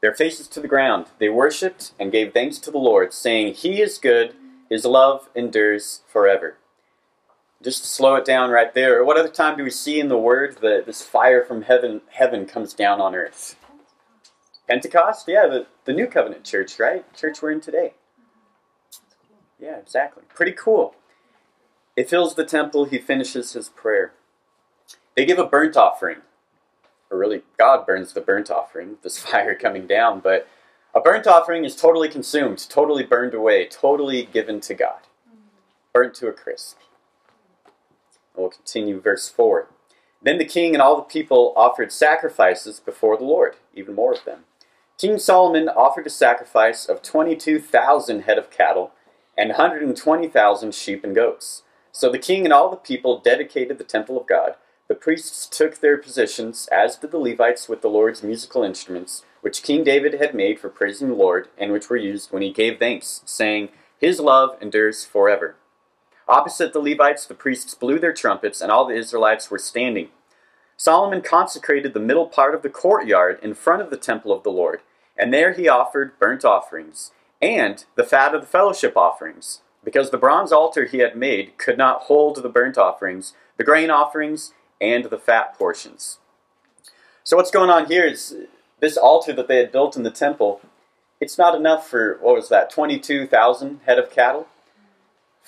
their 0.01 0.15
faces 0.15 0.47
to 0.47 0.59
the 0.59 0.67
ground. 0.67 1.05
They 1.19 1.29
worshipped 1.29 1.91
and 1.99 2.11
gave 2.11 2.33
thanks 2.33 2.57
to 2.59 2.71
the 2.71 2.79
Lord, 2.79 3.13
saying, 3.13 3.53
He 3.53 3.79
is 3.79 3.99
good, 3.99 4.33
His 4.71 4.85
love 4.85 5.29
endures 5.35 6.01
forever 6.07 6.57
just 7.63 7.83
to 7.83 7.87
slow 7.87 8.15
it 8.15 8.25
down 8.25 8.49
right 8.49 8.73
there, 8.73 9.03
what 9.03 9.17
other 9.17 9.29
time 9.29 9.57
do 9.57 9.63
we 9.63 9.71
see 9.71 9.99
in 9.99 10.09
the 10.09 10.17
Word 10.17 10.57
that 10.61 10.85
this 10.85 11.01
fire 11.01 11.43
from 11.43 11.63
heaven 11.63 12.01
heaven 12.09 12.45
comes 12.45 12.73
down 12.73 13.01
on 13.01 13.15
earth? 13.15 13.55
Pentecost? 14.67 15.27
Yeah, 15.27 15.47
the, 15.47 15.67
the 15.85 15.93
New 15.93 16.07
Covenant 16.07 16.43
church, 16.43 16.79
right? 16.79 17.11
Church 17.15 17.41
we're 17.41 17.51
in 17.51 17.61
today. 17.61 17.93
Yeah, 19.59 19.77
exactly. 19.77 20.23
Pretty 20.33 20.51
cool. 20.51 20.95
It 21.95 22.09
fills 22.09 22.35
the 22.35 22.45
temple, 22.45 22.85
he 22.85 22.99
finishes 22.99 23.53
his 23.53 23.69
prayer. 23.69 24.13
They 25.15 25.25
give 25.25 25.39
a 25.39 25.47
burnt 25.47 25.75
offering. 25.75 26.17
Or 27.09 27.17
really, 27.17 27.41
God 27.57 27.87
burns 27.87 28.13
the 28.13 28.21
burnt 28.21 28.51
offering, 28.51 28.97
this 29.01 29.17
fire 29.23 29.55
coming 29.55 29.87
down, 29.87 30.19
but 30.19 30.47
a 30.93 30.99
burnt 30.99 31.27
offering 31.27 31.65
is 31.65 31.75
totally 31.75 32.09
consumed, 32.09 32.65
totally 32.69 33.03
burned 33.03 33.33
away, 33.33 33.67
totally 33.67 34.25
given 34.25 34.59
to 34.61 34.73
God. 34.73 34.99
Burnt 35.93 36.13
to 36.15 36.27
a 36.27 36.33
crisp. 36.33 36.77
And 38.37 38.43
we'll 38.43 38.51
continue 38.51 39.01
verse 39.01 39.29
4. 39.29 39.67
Then 40.21 40.37
the 40.37 40.45
king 40.45 40.73
and 40.75 40.81
all 40.81 40.95
the 40.95 41.01
people 41.01 41.53
offered 41.55 41.91
sacrifices 41.91 42.79
before 42.79 43.17
the 43.17 43.23
Lord, 43.23 43.55
even 43.73 43.95
more 43.95 44.13
of 44.13 44.25
them. 44.25 44.41
King 44.99 45.17
Solomon 45.17 45.69
offered 45.69 46.05
a 46.05 46.11
sacrifice 46.11 46.85
of 46.85 47.01
22,000 47.01 48.21
head 48.21 48.37
of 48.37 48.51
cattle 48.51 48.91
and 49.37 49.49
120,000 49.49 50.73
sheep 50.73 51.03
and 51.03 51.15
goats. 51.15 51.63
So 51.91 52.11
the 52.11 52.19
king 52.19 52.45
and 52.45 52.53
all 52.53 52.69
the 52.69 52.77
people 52.77 53.19
dedicated 53.19 53.77
the 53.79 53.83
temple 53.83 54.19
of 54.19 54.27
God. 54.27 54.55
The 54.87 54.95
priests 54.95 55.47
took 55.47 55.79
their 55.79 55.97
positions, 55.97 56.67
as 56.71 56.95
did 56.95 57.11
the 57.11 57.17
Levites 57.17 57.67
with 57.67 57.81
the 57.81 57.89
Lord's 57.89 58.23
musical 58.23 58.63
instruments, 58.63 59.23
which 59.41 59.63
King 59.63 59.83
David 59.83 60.13
had 60.13 60.33
made 60.33 60.59
for 60.59 60.69
praising 60.69 61.09
the 61.09 61.15
Lord, 61.15 61.49
and 61.57 61.71
which 61.71 61.89
were 61.89 61.97
used 61.97 62.31
when 62.31 62.41
he 62.41 62.53
gave 62.53 62.79
thanks, 62.79 63.21
saying, 63.25 63.69
His 63.99 64.19
love 64.19 64.57
endures 64.61 65.05
forever. 65.05 65.55
Opposite 66.27 66.73
the 66.73 66.79
Levites, 66.79 67.25
the 67.25 67.33
priests 67.33 67.73
blew 67.73 67.99
their 67.99 68.13
trumpets, 68.13 68.61
and 68.61 68.71
all 68.71 68.85
the 68.85 68.95
Israelites 68.95 69.49
were 69.49 69.57
standing. 69.57 70.09
Solomon 70.75 71.21
consecrated 71.21 71.93
the 71.93 71.99
middle 71.99 72.27
part 72.27 72.53
of 72.53 72.61
the 72.61 72.69
courtyard 72.69 73.39
in 73.41 73.53
front 73.53 73.81
of 73.81 73.89
the 73.89 73.97
temple 73.97 74.31
of 74.31 74.43
the 74.43 74.51
Lord, 74.51 74.81
and 75.17 75.33
there 75.33 75.53
he 75.53 75.67
offered 75.67 76.19
burnt 76.19 76.45
offerings, 76.45 77.11
and 77.41 77.85
the 77.95 78.03
fat 78.03 78.35
of 78.35 78.41
the 78.41 78.47
fellowship 78.47 78.97
offerings, 78.97 79.61
because 79.83 80.09
the 80.11 80.17
bronze 80.17 80.51
altar 80.51 80.85
he 80.85 80.99
had 80.99 81.15
made 81.15 81.57
could 81.57 81.77
not 81.77 82.01
hold 82.03 82.35
the 82.35 82.49
burnt 82.49 82.77
offerings, 82.77 83.33
the 83.55 83.63
grain 83.63 83.89
offerings, 83.89 84.53
and 84.81 85.05
the 85.05 85.17
fat 85.17 85.57
portions. 85.57 86.19
So 87.23 87.37
what's 87.37 87.51
going 87.51 87.69
on 87.69 87.87
here 87.87 88.05
is 88.05 88.35
this 88.79 88.97
altar 88.97 89.33
that 89.33 89.47
they 89.47 89.57
had 89.57 89.71
built 89.71 89.97
in 89.97 90.03
the 90.03 90.11
temple, 90.11 90.61
it's 91.19 91.37
not 91.37 91.55
enough 91.55 91.87
for, 91.89 92.17
what 92.21 92.35
was 92.35 92.49
that, 92.49 92.69
22,000 92.69 93.79
head 93.85 93.97
of 93.97 94.11
cattle? 94.11 94.47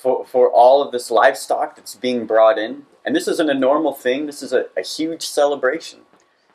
For, 0.02 0.26
for 0.26 0.50
all 0.50 0.82
of 0.82 0.92
this 0.92 1.12
livestock 1.12 1.76
that's 1.76 1.96
being 1.96 2.26
brought 2.26 2.58
in. 2.58 2.84
And 3.04 3.16
this 3.16 3.28
isn't 3.28 3.50
a 3.50 3.54
normal 3.54 3.94
thing, 3.94 4.26
this 4.26 4.42
is 4.42 4.54
a, 4.54 4.66
a 4.78 4.82
huge 4.82 5.24
celebration. 5.24 6.00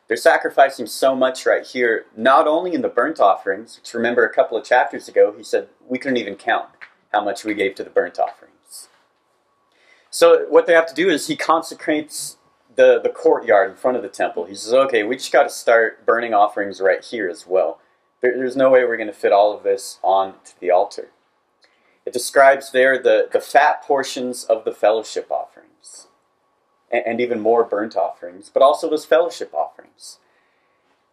They're 0.09 0.17
sacrificing 0.17 0.87
so 0.87 1.15
much 1.15 1.47
right 1.47 1.67
here, 1.67 2.07
not 2.17 2.47
only 2.47 2.75
in 2.75 2.83
the 2.83 2.89
burnt 2.89 3.21
offerings, 3.21 3.79
which 3.79 3.95
remember 3.95 4.25
a 4.25 4.33
couple 4.33 4.57
of 4.57 4.65
chapters 4.65 5.09
ago, 5.09 5.35
he 5.37 5.43
said 5.43 5.69
we 5.87 5.99
couldn't 5.99 6.19
even 6.19 6.37
count 6.37 6.69
how 7.13 7.25
much 7.25 7.45
we 7.45 7.55
gave 7.55 7.75
to 7.77 7.85
the 7.85 7.91
burnt 7.91 8.19
offerings. 8.19 8.89
So, 10.11 10.47
what 10.49 10.67
they 10.67 10.75
have 10.75 10.87
to 10.87 10.95
do 10.95 11.09
is 11.09 11.27
he 11.27 11.37
consecrates 11.37 12.37
the, 12.77 13.01
the 13.01 13.09
courtyard 13.09 13.71
in 13.71 13.77
front 13.77 13.97
of 13.97 14.03
the 14.03 14.09
temple. 14.09 14.45
He 14.45 14.55
says, 14.55 14.73
okay, 14.73 15.03
we 15.03 15.17
just 15.17 15.33
got 15.33 15.45
to 15.45 15.51
start 15.51 16.05
burning 16.07 16.35
offerings 16.35 16.81
right 16.81 17.03
here 17.03 17.29
as 17.29 17.47
well. 17.47 17.81
There, 18.21 18.37
there's 18.37 18.57
no 18.57 18.71
way 18.71 18.85
we're 18.85 18.97
going 18.97 19.09
to 19.09 19.13
fit 19.13 19.33
all 19.33 19.57
of 19.57 19.65
this 19.65 19.99
onto 20.03 20.53
the 20.61 20.71
altar. 20.71 21.09
It 22.07 22.13
describes 22.13 22.71
there 22.71 22.99
the, 22.99 23.29
the 23.33 23.41
fat 23.41 23.83
portions 23.83 24.45
of 24.45 24.65
the 24.65 24.73
fellowship 24.73 25.31
offerings 25.31 26.09
and, 26.91 27.03
and 27.07 27.21
even 27.21 27.41
more 27.41 27.65
burnt 27.65 27.97
offerings, 27.97 28.51
but 28.53 28.63
also 28.63 28.91
those 28.91 29.05
fellowship 29.05 29.55
offerings. 29.55 30.19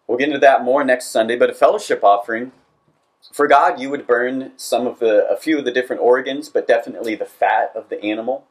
We'll 0.07 0.17
get 0.17 0.27
into 0.27 0.39
that 0.39 0.63
more 0.63 0.83
next 0.83 1.07
Sunday, 1.07 1.38
but 1.38 1.50
a 1.50 1.53
fellowship 1.53 2.03
offering, 2.03 2.51
for 3.31 3.48
God, 3.48 3.79
you 3.79 3.89
would 3.89 4.07
burn 4.07 4.51
some 4.57 4.88
of 4.88 5.00
the, 5.00 5.29
a 5.29 5.38
few 5.38 5.57
of 5.57 5.65
the 5.65 5.71
different 5.71 6.01
organs, 6.01 6.50
but 6.50 6.67
definitely 6.67 7.15
the 7.15 7.25
fat 7.25 7.71
of 7.75 7.89
the 7.89 8.03
animal 8.03 8.45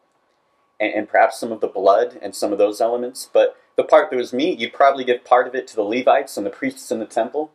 and, 0.78 0.94
and 0.94 1.08
perhaps 1.08 1.38
some 1.38 1.52
of 1.52 1.60
the 1.60 1.66
blood 1.66 2.18
and 2.22 2.34
some 2.34 2.52
of 2.52 2.58
those 2.58 2.80
elements. 2.80 3.28
But 3.30 3.56
the 3.76 3.84
part 3.84 4.10
that 4.10 4.16
was 4.16 4.32
meat, 4.32 4.58
you'd 4.58 4.72
probably 4.72 5.04
give 5.04 5.24
part 5.24 5.46
of 5.46 5.54
it 5.54 5.66
to 5.68 5.76
the 5.76 5.82
Levites 5.82 6.36
and 6.36 6.46
the 6.46 6.50
priests 6.50 6.90
in 6.90 7.00
the 7.00 7.06
temple. 7.06 7.50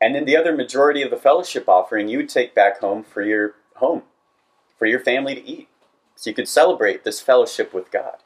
And 0.00 0.14
then 0.14 0.24
the 0.24 0.36
other 0.36 0.54
majority 0.54 1.02
of 1.02 1.10
the 1.10 1.16
fellowship 1.16 1.68
offering 1.68 2.08
you 2.08 2.18
would 2.18 2.28
take 2.28 2.54
back 2.54 2.80
home 2.80 3.04
for 3.04 3.22
your 3.22 3.54
home, 3.76 4.02
for 4.82 4.86
your 4.86 4.98
family 4.98 5.36
to 5.36 5.48
eat. 5.48 5.68
So 6.16 6.28
you 6.28 6.34
could 6.34 6.48
celebrate 6.48 7.04
this 7.04 7.20
fellowship 7.20 7.72
with 7.72 7.92
God. 7.92 8.16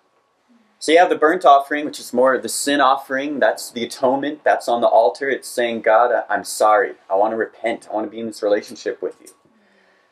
So 0.79 0.91
you 0.91 0.97
have 0.97 1.11
the 1.11 1.15
burnt 1.15 1.45
offering, 1.45 1.85
which 1.85 2.01
is 2.01 2.15
more 2.15 2.33
of 2.33 2.43
the 2.43 2.49
sin 2.49 2.81
offering. 2.81 3.41
That's 3.41 3.71
the 3.71 3.85
atonement. 3.85 4.43
That's 4.43 4.67
on 4.67 4.81
the 4.81 4.87
altar. 4.87 5.29
It's 5.29 5.49
saying, 5.49 5.83
God, 5.83 6.25
I'm 6.31 6.45
sorry. 6.45 6.95
I 7.11 7.15
want 7.17 7.33
to 7.33 7.37
repent. 7.37 7.89
I 7.91 7.95
want 7.95 8.07
to 8.07 8.11
be 8.11 8.21
in 8.21 8.27
this 8.27 8.43
relationship 8.43 9.03
with 9.03 9.21
you. 9.21 9.27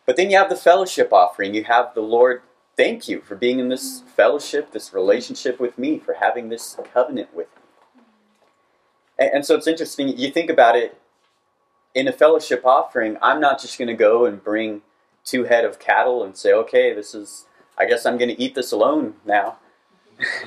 But 0.04 0.18
then 0.18 0.30
you 0.30 0.36
have 0.36 0.50
the 0.50 0.56
fellowship 0.56 1.14
offering. 1.14 1.54
You 1.54 1.64
have 1.64 1.94
the 1.94 2.02
Lord 2.02 2.42
thank 2.76 3.08
you 3.08 3.22
for 3.22 3.36
being 3.36 3.58
in 3.58 3.70
this 3.70 4.02
fellowship, 4.14 4.72
this 4.72 4.92
relationship 4.92 5.58
with 5.58 5.78
me, 5.78 5.98
for 5.98 6.16
having 6.20 6.50
this 6.50 6.76
covenant 6.92 7.34
with 7.34 7.48
me. 7.56 8.02
And, 9.18 9.30
and 9.36 9.46
so 9.46 9.54
it's 9.54 9.66
interesting, 9.66 10.08
you 10.08 10.30
think 10.30 10.50
about 10.50 10.76
it 10.76 11.00
in 11.94 12.06
a 12.06 12.12
fellowship 12.12 12.66
offering, 12.66 13.16
I'm 13.22 13.40
not 13.40 13.62
just 13.62 13.78
going 13.78 13.88
to 13.88 13.94
go 13.94 14.26
and 14.26 14.44
bring 14.44 14.82
two 15.24 15.44
head 15.44 15.64
of 15.64 15.78
cattle 15.78 16.22
and 16.22 16.36
say, 16.36 16.52
okay, 16.52 16.92
this 16.92 17.14
is, 17.14 17.46
I 17.78 17.86
guess 17.86 18.04
I'm 18.06 18.18
going 18.18 18.34
to 18.34 18.40
eat 18.40 18.54
this 18.54 18.72
alone 18.72 19.14
now. 19.24 19.58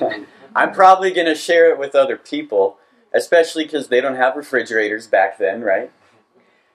I'm 0.54 0.72
probably 0.72 1.10
going 1.10 1.26
to 1.26 1.34
share 1.34 1.70
it 1.70 1.78
with 1.78 1.94
other 1.94 2.16
people, 2.16 2.78
especially 3.12 3.64
because 3.64 3.88
they 3.88 4.00
don't 4.00 4.16
have 4.16 4.36
refrigerators 4.36 5.06
back 5.06 5.38
then, 5.38 5.62
right? 5.62 5.90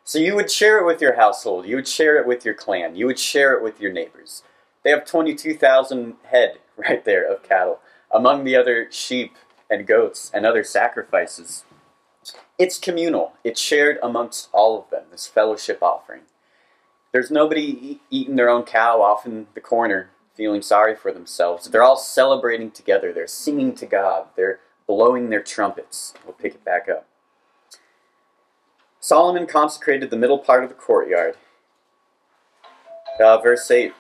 So 0.04 0.20
you 0.20 0.36
would 0.36 0.52
share 0.52 0.80
it 0.80 0.86
with 0.86 1.02
your 1.02 1.16
household, 1.16 1.66
you 1.66 1.78
would 1.78 1.88
share 1.88 2.18
it 2.18 2.28
with 2.28 2.44
your 2.44 2.54
clan, 2.54 2.96
you 2.96 3.06
would 3.06 3.20
share 3.20 3.54
it 3.54 3.64
with 3.64 3.80
your 3.80 3.92
neighbors. 3.92 4.44
They 4.84 4.90
have 4.90 5.06
22,000 5.06 6.16
head 6.26 6.60
right 6.78 7.04
there 7.06 7.30
of 7.32 7.42
cattle, 7.42 7.80
among 8.12 8.44
the 8.44 8.56
other 8.56 8.88
sheep 8.92 9.36
and 9.70 9.88
goats 9.88 10.30
and 10.34 10.46
other 10.46 10.64
sacrifices. 10.64 11.64
It's 12.60 12.78
communal, 12.78 13.34
it's 13.44 13.62
shared 13.62 13.98
amongst 14.04 14.50
all 14.52 14.78
of 14.78 14.90
them, 14.90 15.06
this 15.10 15.26
fellowship 15.26 15.82
offering. 15.82 16.22
There's 17.14 17.32
nobody 17.32 18.02
eating 18.10 18.36
their 18.36 18.50
own 18.50 18.64
cow 18.64 19.02
off 19.02 19.26
in 19.26 19.48
the 19.54 19.62
corner 19.62 20.10
feeling 20.36 20.62
sorry 20.62 20.96
for 20.96 21.14
themselves. 21.14 21.70
They're 21.70 21.84
all 21.84 21.96
celebrating 21.96 22.72
together, 22.72 23.14
they're 23.14 23.28
singing 23.28 23.76
to 23.76 23.86
God, 23.86 24.28
they're 24.36 24.60
blowing 24.88 25.30
their 25.30 25.44
trumpets. 25.44 26.14
We'll 26.26 26.34
pick 26.34 26.56
it 26.56 26.66
back 26.66 26.90
up. 26.90 27.08
Solomon 29.00 29.48
consecrated 29.48 30.10
the 30.10 30.18
middle 30.18 30.40
part 30.40 30.64
of 30.64 30.70
the 30.70 30.76
courtyard. 30.76 31.38
Uh, 33.20 33.38
verse 33.38 33.70
8 33.70 33.94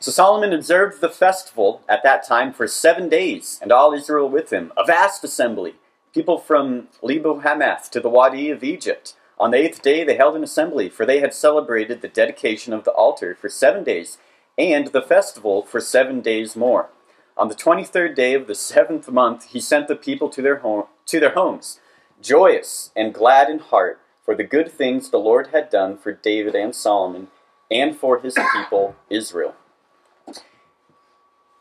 so 0.00 0.10
Solomon 0.10 0.52
observed 0.52 1.00
the 1.00 1.08
festival 1.08 1.82
at 1.88 2.02
that 2.02 2.26
time 2.26 2.52
for 2.52 2.66
seven 2.66 3.08
days, 3.08 3.58
and 3.62 3.70
all 3.70 3.92
Israel 3.92 4.28
with 4.28 4.52
him, 4.52 4.72
a 4.76 4.84
vast 4.84 5.22
assembly, 5.22 5.74
people 6.12 6.38
from 6.38 6.88
Lebo 7.02 7.40
Hamath 7.40 7.90
to 7.92 8.00
the 8.00 8.08
Wadi 8.08 8.50
of 8.50 8.64
Egypt. 8.64 9.14
On 9.38 9.50
the 9.50 9.58
eighth 9.58 9.82
day 9.82 10.02
they 10.02 10.16
held 10.16 10.34
an 10.34 10.44
assembly, 10.44 10.88
for 10.88 11.04
they 11.04 11.20
had 11.20 11.34
celebrated 11.34 12.00
the 12.00 12.08
dedication 12.08 12.72
of 12.72 12.84
the 12.84 12.92
altar 12.92 13.34
for 13.34 13.48
seven 13.48 13.84
days, 13.84 14.18
and 14.56 14.88
the 14.88 15.02
festival 15.02 15.62
for 15.62 15.80
seven 15.80 16.20
days 16.20 16.56
more. 16.56 16.88
On 17.36 17.48
the 17.48 17.54
twenty-third 17.54 18.14
day 18.14 18.32
of 18.32 18.46
the 18.46 18.54
seventh 18.54 19.10
month 19.10 19.44
he 19.44 19.60
sent 19.60 19.88
the 19.88 19.96
people 19.96 20.30
to 20.30 20.40
their, 20.40 20.60
home, 20.60 20.84
to 21.04 21.20
their 21.20 21.34
homes, 21.34 21.80
joyous 22.22 22.90
and 22.96 23.12
glad 23.12 23.50
in 23.50 23.58
heart, 23.58 24.00
for 24.24 24.34
the 24.34 24.42
good 24.42 24.72
things 24.72 25.10
the 25.10 25.18
Lord 25.18 25.48
had 25.48 25.68
done 25.68 25.98
for 25.98 26.12
David 26.12 26.54
and 26.54 26.74
Solomon, 26.74 27.28
and 27.70 27.94
for 27.96 28.20
his 28.20 28.38
people 28.54 28.96
Israel. 29.10 29.54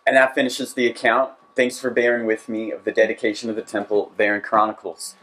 And 0.08 0.16
that 0.16 0.34
finishes 0.34 0.74
the 0.74 0.88
account. 0.88 1.32
Thanks 1.56 1.80
for 1.80 1.90
bearing 1.90 2.26
with 2.26 2.48
me 2.48 2.72
of 2.72 2.86
the 2.86 2.92
dedication 2.92 3.50
of 3.50 3.56
the 3.56 3.62
temple 3.62 4.12
there 4.18 4.36
in 4.36 4.42
Chronicles. 4.42 5.16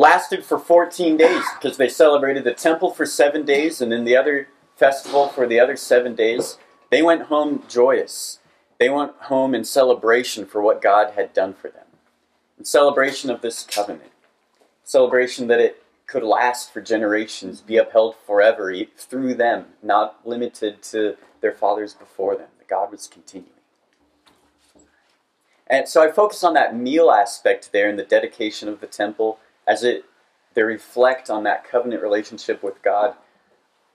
Lasted 0.00 0.46
for 0.46 0.58
14 0.58 1.18
days 1.18 1.44
because 1.60 1.76
they 1.76 1.86
celebrated 1.86 2.42
the 2.42 2.54
temple 2.54 2.90
for 2.90 3.04
seven 3.04 3.44
days 3.44 3.82
and 3.82 3.92
then 3.92 4.04
the 4.04 4.16
other 4.16 4.48
festival 4.74 5.28
for 5.28 5.46
the 5.46 5.60
other 5.60 5.76
seven 5.76 6.14
days. 6.14 6.56
They 6.88 7.02
went 7.02 7.24
home 7.24 7.64
joyous. 7.68 8.38
They 8.78 8.88
went 8.88 9.12
home 9.24 9.54
in 9.54 9.62
celebration 9.62 10.46
for 10.46 10.62
what 10.62 10.80
God 10.80 11.12
had 11.16 11.34
done 11.34 11.52
for 11.52 11.68
them. 11.68 11.84
In 12.58 12.64
celebration 12.64 13.28
of 13.28 13.42
this 13.42 13.62
covenant. 13.62 14.10
Celebration 14.84 15.48
that 15.48 15.60
it 15.60 15.82
could 16.06 16.22
last 16.22 16.72
for 16.72 16.80
generations, 16.80 17.60
be 17.60 17.76
upheld 17.76 18.16
forever 18.26 18.74
through 18.96 19.34
them, 19.34 19.66
not 19.82 20.26
limited 20.26 20.82
to 20.84 21.18
their 21.42 21.52
fathers 21.52 21.92
before 21.92 22.36
them. 22.36 22.48
God 22.66 22.90
was 22.90 23.06
continuing. 23.06 23.52
And 25.66 25.86
so 25.86 26.02
I 26.02 26.10
focus 26.10 26.42
on 26.42 26.54
that 26.54 26.74
meal 26.74 27.10
aspect 27.10 27.70
there 27.70 27.90
in 27.90 27.96
the 27.96 28.02
dedication 28.02 28.66
of 28.66 28.80
the 28.80 28.86
temple 28.86 29.38
as 29.66 29.84
it 29.84 30.04
they 30.54 30.62
reflect 30.62 31.30
on 31.30 31.44
that 31.44 31.64
covenant 31.64 32.02
relationship 32.02 32.62
with 32.62 32.82
God. 32.82 33.14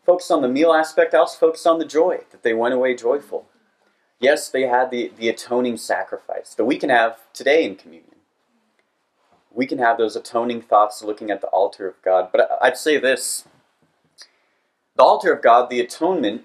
Focus 0.06 0.32
on 0.32 0.42
the 0.42 0.48
meal 0.48 0.72
aspect, 0.72 1.14
I 1.14 1.18
also 1.18 1.38
focus 1.38 1.66
on 1.66 1.80
the 1.80 1.86
joy, 1.86 2.20
that 2.32 2.44
they 2.44 2.54
went 2.54 2.74
away 2.74 2.96
joyful. 2.96 3.48
Yes, 4.20 4.48
they 4.48 4.62
had 4.62 4.90
the, 4.90 5.12
the 5.18 5.28
atoning 5.28 5.76
sacrifice 5.76 6.54
that 6.54 6.64
we 6.64 6.78
can 6.78 6.90
have 6.90 7.20
today 7.34 7.66
in 7.66 7.76
communion. 7.76 8.16
We 9.52 9.68
can 9.68 9.80
have 9.80 9.98
those 9.98 10.16
atoning 10.16 10.62
thoughts 10.62 11.04
looking 11.04 11.30
at 11.30 11.42
the 11.42 11.48
altar 11.48 11.88
of 11.90 12.02
God. 12.02 12.30
But 12.32 12.50
I'd 12.62 12.78
say 12.78 12.98
this 12.98 13.46
the 14.96 15.04
altar 15.04 15.34
of 15.34 15.44
God, 15.44 15.70
the 15.70 15.82
atonement, 15.82 16.44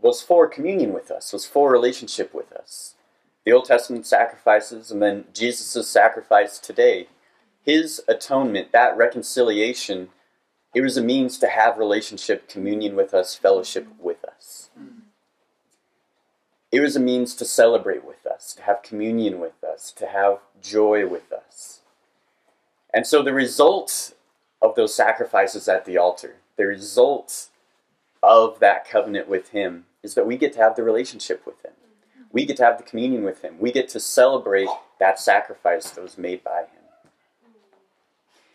was 0.00 0.22
for 0.22 0.48
communion 0.48 0.92
with 0.92 1.10
us, 1.12 1.32
was 1.32 1.46
for 1.46 1.70
relationship 1.70 2.34
with 2.34 2.52
us 2.52 2.96
the 3.44 3.52
Old 3.52 3.64
Testament 3.64 4.06
sacrifices 4.06 4.90
and 4.90 5.02
then 5.02 5.24
Jesus' 5.32 5.88
sacrifice 5.88 6.58
today, 6.58 7.08
his 7.64 8.02
atonement, 8.08 8.72
that 8.72 8.96
reconciliation, 8.96 10.08
it 10.74 10.80
was 10.80 10.96
a 10.96 11.02
means 11.02 11.38
to 11.38 11.48
have 11.48 11.78
relationship, 11.78 12.48
communion 12.48 12.96
with 12.96 13.14
us, 13.14 13.34
fellowship 13.34 13.86
with 13.98 14.24
us. 14.24 14.70
It 16.72 16.80
was 16.80 16.94
a 16.94 17.00
means 17.00 17.34
to 17.36 17.44
celebrate 17.44 18.04
with 18.04 18.26
us, 18.26 18.54
to 18.54 18.62
have 18.62 18.82
communion 18.82 19.40
with 19.40 19.62
us, 19.64 19.92
to 19.92 20.06
have 20.06 20.38
joy 20.62 21.06
with 21.06 21.32
us. 21.32 21.80
And 22.94 23.06
so 23.06 23.22
the 23.22 23.32
result 23.32 24.14
of 24.62 24.74
those 24.74 24.94
sacrifices 24.94 25.68
at 25.68 25.84
the 25.84 25.98
altar, 25.98 26.36
the 26.56 26.66
result 26.66 27.48
of 28.22 28.60
that 28.60 28.88
covenant 28.88 29.28
with 29.28 29.50
Him, 29.50 29.86
is 30.02 30.14
that 30.14 30.26
we 30.26 30.36
get 30.36 30.52
to 30.54 30.60
have 30.60 30.76
the 30.76 30.82
relationship 30.82 31.44
with 31.44 31.64
Him 31.64 31.72
we 32.32 32.46
get 32.46 32.56
to 32.58 32.64
have 32.64 32.78
the 32.78 32.84
communion 32.84 33.24
with 33.24 33.42
him. 33.42 33.56
We 33.58 33.72
get 33.72 33.88
to 33.90 34.00
celebrate 34.00 34.68
that 34.98 35.18
sacrifice 35.18 35.90
that 35.90 36.02
was 36.02 36.18
made 36.18 36.44
by 36.44 36.60
him. 36.60 36.79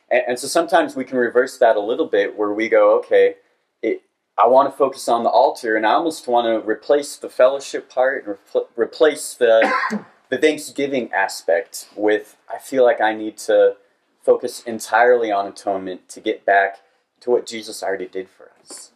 And, 0.10 0.22
and 0.28 0.40
so 0.40 0.48
sometimes 0.48 0.96
we 0.96 1.04
can 1.04 1.18
reverse 1.18 1.58
that 1.58 1.76
a 1.76 1.80
little 1.80 2.06
bit 2.08 2.38
where 2.38 2.54
we 2.54 2.70
go, 2.70 2.98
okay, 3.00 3.36
it, 3.82 4.02
I 4.38 4.48
want 4.48 4.72
to 4.72 4.78
focus 4.78 5.08
on 5.08 5.24
the 5.24 5.30
altar 5.30 5.76
and 5.76 5.86
I 5.86 5.94
almost 5.94 6.28
want 6.28 6.46
to 6.46 6.68
replace 6.70 7.18
the 7.18 7.30
fellowship 7.30 7.90
part 7.90 8.26
and 8.26 8.38
re- 8.54 8.62
replace 8.76 9.34
the, 9.34 9.72
the 10.30 10.38
Thanksgiving 10.38 11.12
aspect 11.14 11.90
with, 11.96 12.38
I 12.54 12.58
feel 12.58 12.84
like 12.84 13.02
I 13.02 13.14
need 13.14 13.38
to 13.40 13.76
focus 14.24 14.64
entirely 14.64 15.32
on 15.32 15.48
atonement 15.48 16.10
to 16.10 16.20
get 16.20 16.46
back 16.46 16.78
to 17.22 17.32
what 17.32 17.46
Jesus 17.46 17.84
already 17.84 18.08
did 18.08 18.28
for 18.30 18.52
us. 18.60 18.92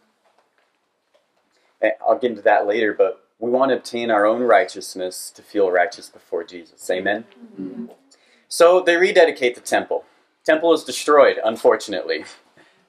And 1.81 1.93
I'll 2.05 2.17
get 2.17 2.31
into 2.31 2.41
that 2.43 2.67
later, 2.67 2.93
but 2.93 3.23
we 3.39 3.49
want 3.49 3.69
to 3.69 3.77
obtain 3.77 4.11
our 4.11 4.25
own 4.25 4.41
righteousness 4.41 5.31
to 5.31 5.41
feel 5.41 5.71
righteous 5.71 6.09
before 6.09 6.43
Jesus. 6.43 6.89
Amen? 6.89 7.25
Mm-hmm. 7.59 7.85
So 8.49 8.81
they 8.81 8.97
rededicate 8.97 9.55
the 9.55 9.61
temple. 9.61 10.03
Temple 10.49 10.73
is 10.73 10.83
destroyed, 10.83 11.37
unfortunately. 11.43 12.25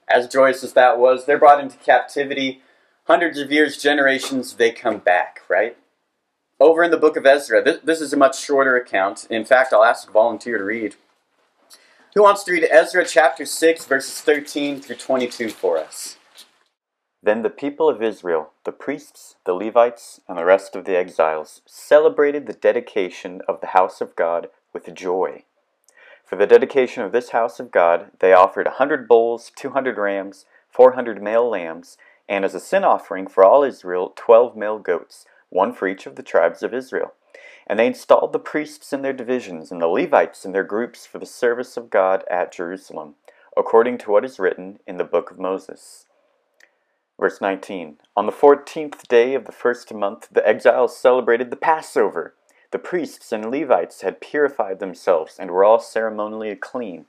As 0.07 0.27
joyous 0.27 0.63
as 0.63 0.73
that 0.73 0.97
was, 0.97 1.25
they're 1.25 1.37
brought 1.37 1.63
into 1.63 1.77
captivity. 1.77 2.61
Hundreds 3.05 3.37
of 3.39 3.51
years, 3.51 3.77
generations, 3.77 4.55
they 4.55 4.71
come 4.71 4.97
back, 4.97 5.41
right? 5.47 5.77
over 6.61 6.83
in 6.83 6.91
the 6.91 6.97
book 6.97 7.17
of 7.17 7.25
Ezra, 7.25 7.61
this, 7.63 7.79
this 7.83 8.01
is 8.01 8.13
a 8.13 8.17
much 8.17 8.39
shorter 8.39 8.75
account. 8.77 9.25
In 9.31 9.43
fact, 9.43 9.73
I'll 9.73 9.83
ask 9.83 10.07
a 10.07 10.11
volunteer 10.11 10.59
to 10.59 10.63
read. 10.63 10.95
Who 12.13 12.21
wants 12.21 12.43
to 12.43 12.51
read 12.51 12.67
Ezra 12.69 13.03
chapter 13.03 13.47
6, 13.47 13.85
verses 13.85 14.21
13 14.21 14.79
through 14.79 14.97
22 14.97 15.49
for 15.49 15.79
us? 15.79 16.17
Then 17.23 17.41
the 17.41 17.49
people 17.49 17.89
of 17.89 18.03
Israel, 18.03 18.51
the 18.63 18.71
priests, 18.71 19.35
the 19.43 19.53
Levites, 19.53 20.21
and 20.27 20.37
the 20.37 20.45
rest 20.45 20.75
of 20.75 20.85
the 20.85 20.95
exiles, 20.95 21.61
celebrated 21.65 22.45
the 22.45 22.53
dedication 22.53 23.41
of 23.47 23.59
the 23.61 23.67
house 23.67 23.99
of 23.99 24.15
God 24.15 24.49
with 24.71 24.93
joy. 24.93 25.43
For 26.31 26.37
the 26.37 26.47
dedication 26.47 27.03
of 27.03 27.11
this 27.11 27.31
house 27.31 27.59
of 27.59 27.71
God, 27.71 28.11
they 28.19 28.31
offered 28.31 28.65
a 28.65 28.77
hundred 28.79 29.05
bulls, 29.05 29.51
two 29.53 29.71
hundred 29.71 29.97
rams, 29.97 30.45
four 30.69 30.93
hundred 30.93 31.21
male 31.21 31.49
lambs, 31.49 31.97
and 32.29 32.45
as 32.45 32.55
a 32.55 32.59
sin 32.61 32.85
offering 32.85 33.27
for 33.27 33.43
all 33.43 33.65
Israel, 33.65 34.13
twelve 34.15 34.55
male 34.55 34.79
goats, 34.79 35.25
one 35.49 35.73
for 35.73 35.89
each 35.89 36.05
of 36.05 36.15
the 36.15 36.23
tribes 36.23 36.63
of 36.63 36.73
Israel. 36.73 37.11
And 37.67 37.77
they 37.77 37.85
installed 37.85 38.31
the 38.31 38.39
priests 38.39 38.93
in 38.93 39.01
their 39.01 39.11
divisions, 39.11 39.73
and 39.73 39.81
the 39.81 39.87
Levites 39.87 40.45
in 40.45 40.53
their 40.53 40.63
groups 40.63 41.05
for 41.05 41.19
the 41.19 41.25
service 41.25 41.75
of 41.75 41.89
God 41.89 42.23
at 42.31 42.53
Jerusalem, 42.53 43.15
according 43.57 43.97
to 43.97 44.11
what 44.11 44.23
is 44.23 44.39
written 44.39 44.79
in 44.87 44.95
the 44.95 45.03
book 45.03 45.31
of 45.31 45.37
Moses. 45.37 46.05
Verse 47.19 47.41
19 47.41 47.97
On 48.15 48.25
the 48.25 48.31
fourteenth 48.31 49.05
day 49.09 49.33
of 49.33 49.43
the 49.43 49.51
first 49.51 49.93
month, 49.93 50.29
the 50.31 50.47
exiles 50.47 50.95
celebrated 50.95 51.51
the 51.51 51.57
Passover. 51.57 52.35
The 52.71 52.79
priests 52.79 53.33
and 53.33 53.51
Levites 53.51 54.01
had 54.01 54.21
purified 54.21 54.79
themselves 54.79 55.37
and 55.37 55.51
were 55.51 55.63
all 55.63 55.79
ceremonially 55.79 56.55
clean. 56.55 57.05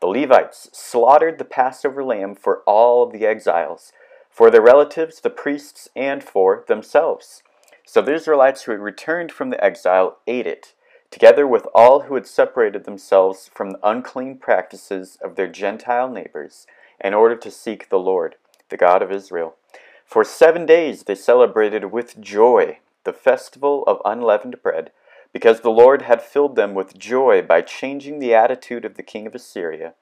The 0.00 0.06
Levites 0.06 0.68
slaughtered 0.72 1.38
the 1.38 1.44
Passover 1.44 2.04
lamb 2.04 2.34
for 2.34 2.60
all 2.66 3.02
of 3.02 3.12
the 3.12 3.26
exiles, 3.26 3.92
for 4.30 4.50
their 4.50 4.60
relatives, 4.60 5.20
the 5.20 5.30
priests, 5.30 5.88
and 5.96 6.22
for 6.22 6.64
themselves. 6.68 7.42
So 7.86 8.02
the 8.02 8.14
Israelites 8.14 8.62
who 8.62 8.72
had 8.72 8.80
returned 8.80 9.32
from 9.32 9.50
the 9.50 9.62
exile 9.62 10.18
ate 10.26 10.46
it, 10.46 10.74
together 11.10 11.46
with 11.46 11.66
all 11.74 12.02
who 12.02 12.14
had 12.14 12.26
separated 12.26 12.84
themselves 12.84 13.50
from 13.52 13.70
the 13.70 13.80
unclean 13.82 14.36
practices 14.36 15.18
of 15.22 15.34
their 15.34 15.48
Gentile 15.48 16.10
neighbors, 16.10 16.66
in 17.02 17.14
order 17.14 17.36
to 17.36 17.50
seek 17.50 17.88
the 17.88 17.98
Lord, 17.98 18.36
the 18.68 18.76
God 18.76 19.02
of 19.02 19.10
Israel. 19.10 19.56
For 20.04 20.24
seven 20.24 20.66
days 20.66 21.04
they 21.04 21.14
celebrated 21.14 21.86
with 21.86 22.20
joy 22.20 22.78
the 23.10 23.18
festival 23.18 23.82
of 23.88 24.00
unleavened 24.04 24.62
bread, 24.62 24.92
because 25.32 25.60
the 25.60 25.70
Lord 25.70 26.02
had 26.02 26.22
filled 26.22 26.54
them 26.54 26.74
with 26.74 26.96
joy 26.98 27.42
by 27.42 27.60
changing 27.60 28.18
the 28.20 28.34
attitude 28.34 28.84
of 28.84 28.94
the 28.94 29.02
king 29.02 29.26
of 29.26 29.34
Assyria, 29.34 29.94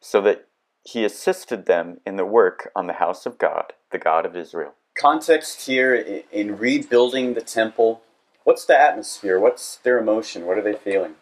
so 0.00 0.20
that 0.20 0.46
he 0.84 1.04
assisted 1.04 1.64
them 1.64 2.00
in 2.04 2.16
the 2.16 2.26
work 2.26 2.70
on 2.76 2.86
the 2.86 2.94
house 2.94 3.24
of 3.24 3.38
God, 3.38 3.72
the 3.90 3.98
God 3.98 4.26
of 4.26 4.36
Israel 4.36 4.74
context 5.00 5.66
here 5.66 5.94
in, 5.94 6.22
in 6.30 6.58
rebuilding 6.58 7.34
the 7.34 7.40
temple, 7.40 8.02
what's 8.44 8.64
the 8.64 8.78
atmosphere? 8.78 9.40
What's 9.40 9.76
their 9.76 9.98
emotion? 9.98 10.46
What 10.46 10.58
are 10.58 10.62
they 10.62 10.74
feeling? 10.74 11.14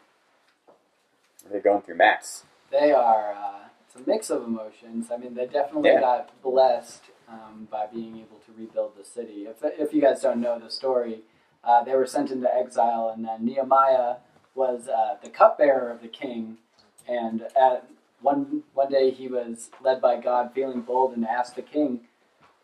What 1.42 1.50
are 1.50 1.52
they 1.54 1.60
going 1.60 1.82
through, 1.82 1.96
Max? 1.96 2.44
They 2.70 2.92
are. 2.92 3.32
Uh, 3.32 3.68
it's 3.86 3.94
a 3.96 4.08
mix 4.10 4.30
of 4.30 4.42
emotions. 4.42 5.08
I 5.12 5.16
mean, 5.16 5.34
they 5.34 5.46
definitely 5.46 5.90
Yeah. 5.90 6.00
got 6.00 6.42
blessed 6.42 7.02
um, 7.30 7.68
by 7.70 7.86
being 7.86 8.16
able 8.16 8.38
to 8.46 8.52
rebuild 8.56 8.92
the 8.96 9.04
city. 9.04 9.46
If, 9.46 9.56
if 9.62 9.92
you 9.92 10.00
guys 10.00 10.20
don't 10.22 10.40
know 10.40 10.58
the 10.58 10.70
story, 10.70 11.22
uh, 11.64 11.84
they 11.84 11.94
were 11.94 12.06
sent 12.06 12.30
into 12.30 12.52
exile, 12.52 13.12
and 13.14 13.24
then 13.24 13.44
Nehemiah 13.44 14.16
was 14.54 14.88
uh, 14.88 15.16
the 15.22 15.30
cupbearer 15.30 15.90
of 15.90 16.02
the 16.02 16.08
king. 16.08 16.58
And 17.06 17.42
at 17.56 17.88
one 18.20 18.62
one 18.74 18.90
day, 18.90 19.10
he 19.10 19.28
was 19.28 19.70
led 19.82 20.00
by 20.00 20.20
God, 20.20 20.52
feeling 20.54 20.82
bold, 20.82 21.14
and 21.14 21.26
asked 21.26 21.56
the 21.56 21.62
king, 21.62 22.00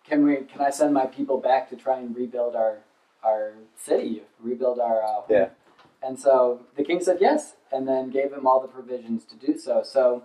"Can 0.04 0.24
we? 0.24 0.36
Can 0.36 0.60
I 0.60 0.70
send 0.70 0.92
my 0.92 1.06
people 1.06 1.38
back 1.40 1.70
to 1.70 1.76
try 1.76 1.98
and 1.98 2.14
rebuild 2.14 2.54
our 2.54 2.78
our 3.22 3.54
city, 3.76 4.22
rebuild 4.40 4.78
our 4.78 5.02
uh, 5.02 5.06
home?" 5.06 5.24
Yeah. 5.30 5.48
And 6.02 6.20
so 6.20 6.60
the 6.76 6.84
king 6.84 7.00
said 7.00 7.18
yes, 7.20 7.54
and 7.72 7.88
then 7.88 8.10
gave 8.10 8.32
him 8.32 8.46
all 8.46 8.60
the 8.60 8.68
provisions 8.68 9.24
to 9.24 9.36
do 9.36 9.58
so. 9.58 9.82
So 9.82 10.24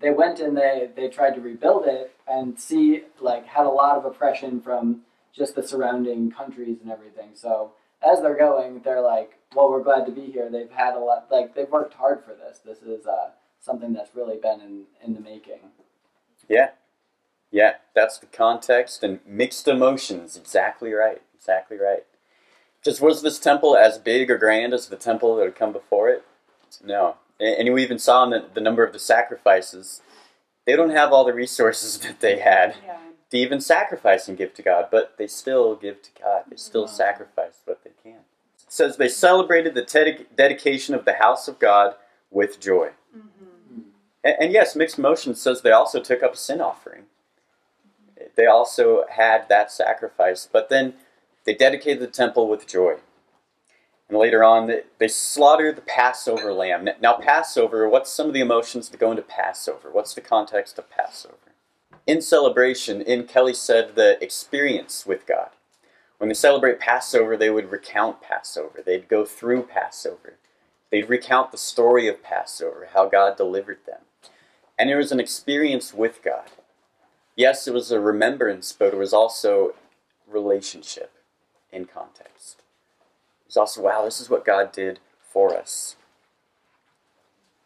they 0.00 0.10
went 0.10 0.40
and 0.40 0.56
they, 0.56 0.88
they 0.94 1.08
tried 1.08 1.34
to 1.34 1.40
rebuild 1.40 1.86
it 1.86 2.12
and 2.28 2.58
see 2.58 3.02
like 3.20 3.46
had 3.46 3.66
a 3.66 3.70
lot 3.70 3.96
of 3.96 4.04
oppression 4.04 4.60
from 4.60 5.02
just 5.32 5.54
the 5.54 5.62
surrounding 5.62 6.30
countries 6.30 6.78
and 6.82 6.90
everything. 6.90 7.30
So 7.34 7.72
as 8.02 8.20
they're 8.20 8.36
going, 8.36 8.80
they're 8.84 9.00
like, 9.00 9.38
"Well, 9.54 9.70
we're 9.70 9.82
glad 9.82 10.06
to 10.06 10.12
be 10.12 10.26
here." 10.26 10.48
They've 10.50 10.70
had 10.70 10.94
a 10.94 10.98
lot, 10.98 11.28
like 11.30 11.54
they've 11.54 11.70
worked 11.70 11.94
hard 11.94 12.24
for 12.24 12.34
this. 12.34 12.58
This 12.58 12.82
is 12.82 13.06
uh, 13.06 13.30
something 13.60 13.92
that's 13.92 14.14
really 14.14 14.36
been 14.36 14.60
in 14.60 14.84
in 15.04 15.14
the 15.14 15.20
making. 15.20 15.60
Yeah. 16.48 16.70
Yeah, 17.50 17.74
that's 17.94 18.18
the 18.18 18.26
context 18.26 19.02
and 19.02 19.20
mixed 19.26 19.68
emotions. 19.68 20.36
Exactly 20.36 20.92
right. 20.92 21.22
Exactly 21.34 21.78
right. 21.78 22.04
Just 22.84 23.00
was 23.00 23.22
this 23.22 23.38
temple 23.38 23.76
as 23.76 23.98
big 23.98 24.30
or 24.30 24.38
grand 24.38 24.74
as 24.74 24.88
the 24.88 24.96
temple 24.96 25.36
that 25.36 25.44
had 25.44 25.54
come 25.54 25.72
before 25.72 26.08
it? 26.08 26.24
No. 26.84 27.16
And 27.40 27.72
we 27.72 27.82
even 27.82 27.98
saw 27.98 28.24
in 28.24 28.30
the, 28.30 28.44
the 28.52 28.60
number 28.60 28.84
of 28.84 28.92
the 28.92 28.98
sacrifices, 28.98 30.02
they 30.68 30.76
don't 30.76 30.90
have 30.90 31.14
all 31.14 31.24
the 31.24 31.32
resources 31.32 31.98
that 32.06 32.20
they 32.20 32.38
had 32.40 32.76
Yeah. 32.86 32.98
to 33.30 33.38
even 33.38 33.58
sacrifice 33.58 34.28
and 34.28 34.36
give 34.36 34.52
to 34.54 34.62
God, 34.62 34.88
but 34.90 35.16
they 35.16 35.26
still 35.26 35.74
give 35.74 36.02
to 36.02 36.10
God. 36.22 36.42
They 36.50 36.56
still 36.56 36.82
Wow. 36.82 36.88
sacrifice 36.88 37.54
what 37.64 37.82
they 37.84 37.92
can. 38.02 38.20
It 38.66 38.70
says 38.72 38.98
they 38.98 39.08
celebrated 39.08 39.72
the 39.74 39.82
dedic- 39.82 40.26
dedication 40.36 40.94
of 40.94 41.06
the 41.06 41.14
house 41.14 41.48
of 41.48 41.58
God 41.58 41.94
with 42.30 42.60
joy. 42.60 42.90
Mm-hmm. 43.16 43.80
And, 44.22 44.36
and 44.40 44.52
yes, 44.52 44.76
mixed 44.76 44.98
motions 44.98 45.40
says 45.40 45.62
they 45.62 45.72
also 45.72 46.02
took 46.02 46.22
up 46.22 46.34
a 46.34 46.36
sin 46.36 46.60
offering. 46.60 47.04
They 48.34 48.44
also 48.44 49.06
had 49.08 49.48
that 49.48 49.72
sacrifice, 49.72 50.46
but 50.52 50.68
then 50.68 50.94
they 51.44 51.54
dedicated 51.54 52.02
the 52.02 52.08
temple 52.08 52.46
with 52.46 52.66
joy. 52.66 52.96
And 54.08 54.18
later 54.18 54.42
on, 54.42 54.72
they, 54.98 55.08
slaughtered 55.08 55.76
the 55.76 55.82
Passover 55.82 56.52
lamb. 56.52 56.88
Now, 57.00 57.14
Passover, 57.14 57.88
what's 57.88 58.10
some 58.10 58.26
of 58.26 58.32
the 58.32 58.40
emotions 58.40 58.88
that 58.88 59.00
go 59.00 59.10
into 59.10 59.22
Passover? 59.22 59.90
What's 59.92 60.14
the 60.14 60.22
context 60.22 60.78
of 60.78 60.90
Passover? 60.90 61.36
In 62.06 62.22
celebration, 62.22 63.02
in 63.02 63.24
Kelly 63.24 63.52
said 63.52 63.94
the 63.94 64.22
experience 64.22 65.04
with 65.04 65.26
God. 65.26 65.50
When 66.16 66.28
they 66.28 66.34
celebrate 66.34 66.80
Passover, 66.80 67.36
they 67.36 67.50
would 67.50 67.70
recount 67.70 68.22
Passover. 68.22 68.82
They'd 68.84 69.08
go 69.08 69.26
through 69.26 69.64
Passover. 69.64 70.34
They'd 70.90 71.08
recount 71.08 71.50
the 71.50 71.58
story 71.58 72.08
of 72.08 72.22
Passover, 72.22 72.88
how 72.94 73.08
God 73.08 73.36
delivered 73.36 73.80
them. 73.86 74.00
And 74.78 74.88
it 74.88 74.96
was 74.96 75.12
an 75.12 75.20
experience 75.20 75.92
with 75.92 76.22
God. 76.24 76.50
Yes, 77.36 77.68
it 77.68 77.74
was 77.74 77.92
a 77.92 78.00
remembrance, 78.00 78.72
but 78.72 78.94
it 78.94 78.96
was 78.96 79.12
also 79.12 79.74
relationship 80.26 81.12
in 81.70 81.84
context. 81.84 82.62
It 83.48 83.52
was 83.52 83.56
also, 83.56 83.80
wow, 83.80 84.04
this 84.04 84.20
is 84.20 84.28
what 84.28 84.44
God 84.44 84.72
did 84.72 85.00
for 85.22 85.56
us. 85.56 85.96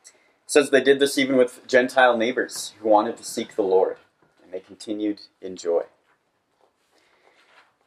It 0.05 0.13
says 0.47 0.71
they 0.71 0.81
did 0.81 1.01
this 1.01 1.19
even 1.19 1.37
with 1.37 1.67
Gentile 1.67 2.17
neighbors 2.17 2.75
who 2.79 2.89
wanted 2.89 3.17
to 3.17 3.25
seek 3.25 3.57
the 3.57 3.63
Lord, 3.63 3.97
and 4.45 4.53
they 4.53 4.61
continued 4.61 5.23
in 5.41 5.57
joy. 5.57 5.83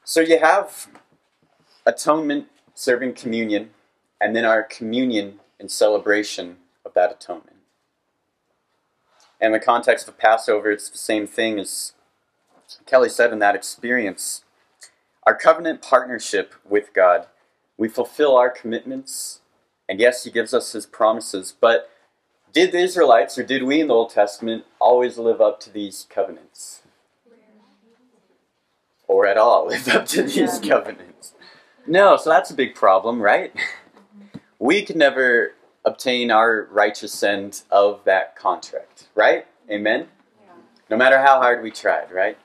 So 0.03 0.19
you 0.19 0.39
have 0.39 0.89
atonement 1.85 2.47
serving 2.73 3.13
communion, 3.13 3.69
and 4.19 4.35
then 4.35 4.43
our 4.43 4.61
communion 4.61 5.39
and 5.57 5.71
celebration 5.71 6.57
of 6.85 6.93
that 6.95 7.13
atonement. 7.13 7.55
And 9.39 9.53
in 9.53 9.59
the 9.59 9.65
context 9.65 10.09
of 10.09 10.17
Passover, 10.17 10.69
it's 10.69 10.89
the 10.89 10.97
same 10.97 11.27
thing 11.27 11.59
as 11.59 11.93
Kelly 12.85 13.07
said 13.07 13.31
in 13.31 13.39
that 13.39 13.55
experience. 13.55 14.43
Our 15.25 15.35
covenant 15.35 15.81
partnership 15.81 16.55
with 16.67 16.93
God, 16.93 17.27
we 17.77 17.87
fulfill 17.87 18.35
our 18.37 18.49
commitments, 18.49 19.41
and 19.89 19.99
yes, 19.99 20.23
He 20.23 20.31
gives 20.31 20.53
us 20.53 20.71
His 20.73 20.85
promises, 20.85 21.53
but 21.59 21.89
did 22.53 22.71
the 22.71 22.79
Israelites, 22.79 23.37
or 23.37 23.43
did 23.43 23.63
we 23.63 23.81
in 23.81 23.87
the 23.89 23.93
Old 23.93 24.11
Testament, 24.11 24.63
always 24.79 25.17
live 25.17 25.41
up 25.41 25.59
to 25.61 25.69
these 25.69 26.07
covenants? 26.09 26.81
Or 29.07 29.27
at 29.27 29.37
all 29.37 29.67
live 29.69 29.87
up 29.89 30.05
to 30.07 30.23
these 30.23 30.35
Yeah. 30.63 30.69
covenants? 30.69 31.33
No, 31.85 32.17
so 32.17 32.29
that's 32.29 32.49
a 32.49 32.55
big 32.55 32.73
problem, 32.73 33.21
right? 33.21 33.53
Mm-hmm. 33.55 34.37
We 34.57 34.83
can 34.83 34.97
never 34.97 35.53
obtain 35.83 36.31
our 36.31 36.67
righteous 36.71 37.21
end 37.21 37.61
of 37.69 38.03
that 38.05 38.35
contract, 38.35 39.07
right? 39.13 39.45
Amen? 39.69 40.07
Yeah. 40.41 40.51
No 40.89 40.97
matter 40.97 41.19
how 41.21 41.39
hard 41.39 41.61
we 41.61 41.69
tried, 41.71 42.11
right? 42.11 42.37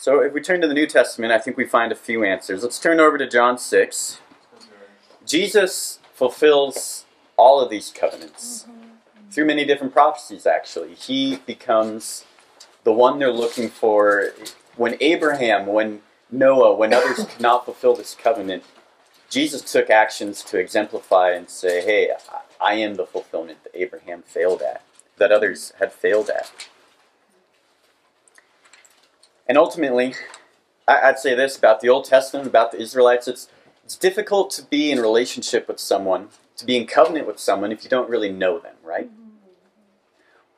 So 0.00 0.20
if 0.20 0.32
we 0.32 0.40
turn 0.40 0.60
to 0.60 0.68
the 0.68 0.74
New 0.74 0.86
Testament, 0.86 1.32
I 1.32 1.38
think 1.38 1.56
we 1.56 1.64
find 1.64 1.90
a 1.90 1.96
few 1.96 2.24
answers. 2.24 2.62
Let's 2.62 2.78
turn 2.78 3.00
over 3.00 3.18
to 3.18 3.28
John 3.28 3.58
6. 3.58 4.20
Jesus 5.26 5.98
fulfills 6.14 7.04
all 7.36 7.60
of 7.60 7.68
these 7.68 7.90
covenants 7.90 8.62
mm-hmm. 8.62 9.30
through 9.30 9.46
many 9.46 9.64
different 9.64 9.92
prophecies, 9.92 10.46
actually. 10.46 10.94
He 10.94 11.36
becomes 11.46 12.24
the 12.84 12.92
one 12.92 13.18
they're 13.18 13.32
looking 13.32 13.68
for. 13.68 14.30
When 14.76 14.96
Abraham, 15.00 15.66
when 15.66 16.02
Noah, 16.30 16.74
when 16.74 16.94
others 16.94 17.26
could 17.26 17.40
not 17.40 17.64
fulfill 17.64 17.96
this 17.96 18.14
covenant, 18.14 18.62
Jesus 19.28 19.62
took 19.62 19.90
actions 19.90 20.42
to 20.44 20.58
exemplify 20.58 21.32
and 21.32 21.50
say, 21.50 21.84
hey, 21.84 22.12
I- 22.12 22.38
I 22.60 22.74
am 22.74 22.94
the 22.94 23.06
fulfillment 23.06 23.62
that 23.64 23.72
Abraham 23.74 24.22
failed 24.22 24.62
at, 24.62 24.82
that 25.16 25.32
others 25.32 25.72
had 25.78 25.92
failed 25.92 26.30
at. 26.30 26.68
And 29.48 29.56
ultimately, 29.56 30.14
I'd 30.86 31.18
say 31.18 31.34
this 31.34 31.56
about 31.56 31.80
the 31.80 31.88
Old 31.88 32.04
Testament, 32.04 32.46
about 32.46 32.72
the 32.72 32.80
Israelites 32.80 33.26
it's 33.26 33.48
It's 33.84 33.96
difficult 33.96 34.50
to 34.50 34.62
be 34.62 34.90
in 34.90 35.00
relationship 35.00 35.66
with 35.66 35.80
someone, 35.80 36.28
to 36.58 36.66
be 36.66 36.76
in 36.76 36.86
covenant 36.86 37.26
with 37.26 37.38
someone 37.38 37.72
if 37.72 37.82
you 37.82 37.88
don't 37.88 38.10
really 38.10 38.30
know 38.30 38.58
them, 38.58 38.74
right? 38.84 39.10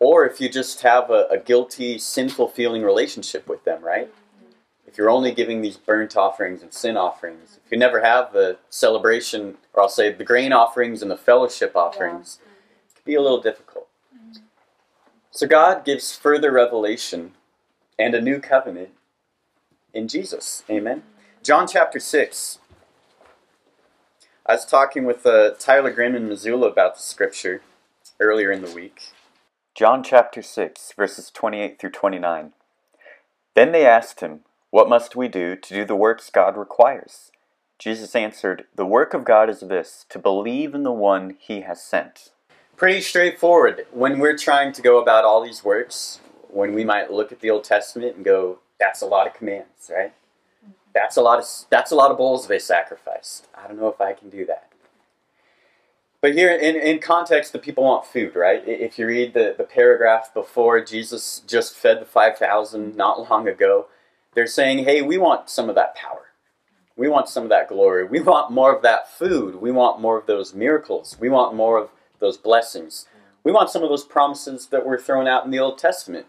Or 0.00 0.26
if 0.26 0.40
you 0.40 0.48
just 0.48 0.82
have 0.82 1.10
a, 1.10 1.28
a 1.30 1.38
guilty, 1.38 1.96
sinful 1.98 2.48
feeling 2.48 2.82
relationship 2.82 3.46
with 3.46 3.62
them, 3.62 3.84
right? 3.84 4.12
If 4.84 4.98
you're 4.98 5.10
only 5.10 5.30
giving 5.30 5.62
these 5.62 5.76
burnt 5.76 6.16
offerings 6.16 6.60
and 6.60 6.74
sin 6.74 6.96
offerings, 6.96 7.60
if 7.64 7.70
you 7.70 7.78
never 7.78 8.00
have 8.00 8.32
the 8.32 8.58
celebration, 8.68 9.58
or 9.72 9.84
I'll 9.84 9.88
say 9.88 10.12
the 10.12 10.24
grain 10.24 10.52
offerings 10.52 11.00
and 11.00 11.10
the 11.10 11.16
fellowship 11.16 11.76
offerings, 11.76 12.40
it 12.88 12.96
can 12.96 13.04
be 13.04 13.14
a 13.14 13.22
little 13.22 13.40
difficult. 13.40 13.86
So 15.30 15.46
God 15.46 15.84
gives 15.84 16.16
further 16.16 16.50
revelation 16.50 17.34
and 18.00 18.14
a 18.14 18.20
new 18.20 18.40
covenant 18.40 18.88
in 19.92 20.08
Jesus. 20.08 20.64
Amen. 20.70 21.02
John 21.42 21.68
chapter 21.68 22.00
6. 22.00 22.58
I 24.46 24.54
was 24.54 24.64
talking 24.64 25.04
with 25.04 25.26
uh, 25.26 25.50
Tyler 25.58 25.90
Grimm 25.90 26.14
in 26.14 26.26
Missoula 26.26 26.68
about 26.68 26.96
the 26.96 27.02
scripture 27.02 27.60
earlier 28.18 28.50
in 28.50 28.62
the 28.62 28.72
week. 28.72 29.12
John 29.74 30.02
chapter 30.02 30.40
6, 30.40 30.94
verses 30.96 31.30
28 31.30 31.78
through 31.78 31.90
29. 31.90 32.52
Then 33.54 33.72
they 33.72 33.84
asked 33.84 34.20
him, 34.20 34.40
What 34.70 34.88
must 34.88 35.14
we 35.14 35.28
do 35.28 35.54
to 35.54 35.74
do 35.74 35.84
the 35.84 35.94
works 35.94 36.30
God 36.30 36.56
requires? 36.56 37.30
Jesus 37.78 38.16
answered, 38.16 38.64
The 38.74 38.86
work 38.86 39.12
of 39.12 39.26
God 39.26 39.50
is 39.50 39.60
this, 39.60 40.06
to 40.08 40.18
believe 40.18 40.74
in 40.74 40.84
the 40.84 40.92
one 40.92 41.36
he 41.38 41.60
has 41.60 41.82
sent. 41.82 42.30
Pretty 42.76 43.02
straightforward. 43.02 43.86
When 43.92 44.18
we're 44.18 44.38
trying 44.38 44.72
to 44.72 44.82
go 44.82 45.00
about 45.00 45.24
all 45.24 45.44
these 45.44 45.62
works, 45.62 46.20
when 46.52 46.74
we 46.74 46.84
might 46.84 47.12
look 47.12 47.32
at 47.32 47.40
the 47.40 47.50
Old 47.50 47.64
Testament 47.64 48.16
and 48.16 48.24
go, 48.24 48.58
That's 48.78 49.02
a 49.02 49.06
lot 49.06 49.26
of 49.26 49.34
commands, 49.34 49.90
right? 49.90 50.12
Mm-hmm. 50.64 50.72
That's 50.94 51.16
a 51.16 51.22
lot 51.22 51.38
of 51.38 51.46
that's 51.70 51.90
a 51.90 51.96
lot 51.96 52.10
of 52.10 52.16
bulls 52.16 52.46
they 52.46 52.58
sacrificed. 52.58 53.48
I 53.54 53.66
don't 53.66 53.78
know 53.78 53.88
if 53.88 54.00
I 54.00 54.12
can 54.12 54.30
do 54.30 54.44
that. 54.46 54.70
But 56.20 56.34
here 56.34 56.54
in, 56.54 56.76
in 56.76 56.98
context, 56.98 57.52
the 57.52 57.58
people 57.58 57.84
want 57.84 58.04
food, 58.04 58.36
right? 58.36 58.62
If 58.66 58.98
you 58.98 59.06
read 59.06 59.32
the, 59.32 59.54
the 59.56 59.64
paragraph 59.64 60.34
before 60.34 60.84
Jesus 60.84 61.42
just 61.46 61.74
fed 61.74 62.00
the 62.00 62.04
5,000 62.04 62.94
not 62.94 63.30
long 63.30 63.48
ago, 63.48 63.86
they're 64.34 64.46
saying, 64.46 64.84
hey, 64.84 65.00
we 65.00 65.16
want 65.16 65.48
some 65.48 65.70
of 65.70 65.74
that 65.76 65.94
power. 65.94 66.26
We 66.94 67.08
want 67.08 67.30
some 67.30 67.44
of 67.44 67.48
that 67.48 67.68
glory. 67.68 68.04
We 68.04 68.20
want 68.20 68.52
more 68.52 68.74
of 68.74 68.82
that 68.82 69.10
food. 69.10 69.56
We 69.56 69.70
want 69.70 70.02
more 70.02 70.18
of 70.18 70.26
those 70.26 70.54
miracles. 70.54 71.16
We 71.18 71.30
want 71.30 71.54
more 71.54 71.78
of 71.78 71.88
those 72.18 72.36
blessings. 72.36 73.06
We 73.42 73.52
want 73.52 73.70
some 73.70 73.82
of 73.82 73.88
those 73.88 74.04
promises 74.04 74.66
that 74.66 74.84
were 74.84 74.98
thrown 74.98 75.26
out 75.26 75.46
in 75.46 75.50
the 75.50 75.58
Old 75.58 75.78
Testament. 75.78 76.26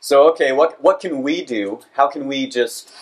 So, 0.00 0.28
okay, 0.30 0.52
what, 0.52 0.82
what 0.82 1.00
can 1.00 1.22
we 1.22 1.44
do? 1.44 1.80
How 1.94 2.08
can 2.08 2.26
we 2.28 2.48
just 2.48 2.92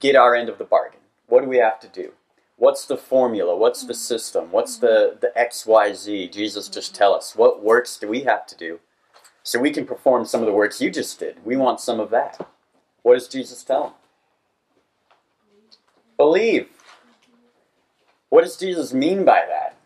get 0.00 0.16
our 0.16 0.34
end 0.34 0.48
of 0.48 0.58
the 0.58 0.64
bargain? 0.64 1.00
What 1.28 1.42
do 1.42 1.48
we 1.48 1.58
have 1.58 1.80
to 1.80 1.88
do? 1.88 2.12
What's 2.56 2.84
the 2.84 2.96
formula? 2.96 3.56
What's 3.56 3.82
the 3.82 3.92
mm-hmm. 3.92 3.98
system? 3.98 4.52
What's 4.52 4.76
the, 4.76 5.16
the 5.20 5.32
XYZ? 5.36 6.32
Jesus, 6.32 6.68
just 6.68 6.92
mm-hmm. 6.92 6.98
tell 6.98 7.14
us. 7.14 7.34
What 7.34 7.62
works 7.62 7.96
do 7.96 8.08
we 8.08 8.22
have 8.22 8.46
to 8.46 8.56
do? 8.56 8.80
So 9.42 9.58
we 9.58 9.70
can 9.70 9.86
perform 9.86 10.24
some 10.24 10.40
of 10.40 10.46
the 10.46 10.52
works 10.52 10.80
you 10.80 10.90
just 10.90 11.18
did. 11.18 11.44
We 11.44 11.56
want 11.56 11.80
some 11.80 11.98
of 11.98 12.10
that. 12.10 12.46
What 13.02 13.14
does 13.14 13.28
Jesus 13.28 13.64
tell 13.64 13.82
them? 13.82 13.92
Believe. 16.16 16.68
What 18.28 18.42
does 18.42 18.56
Jesus 18.56 18.92
mean 18.92 19.24
by 19.24 19.42
that? 19.48 19.76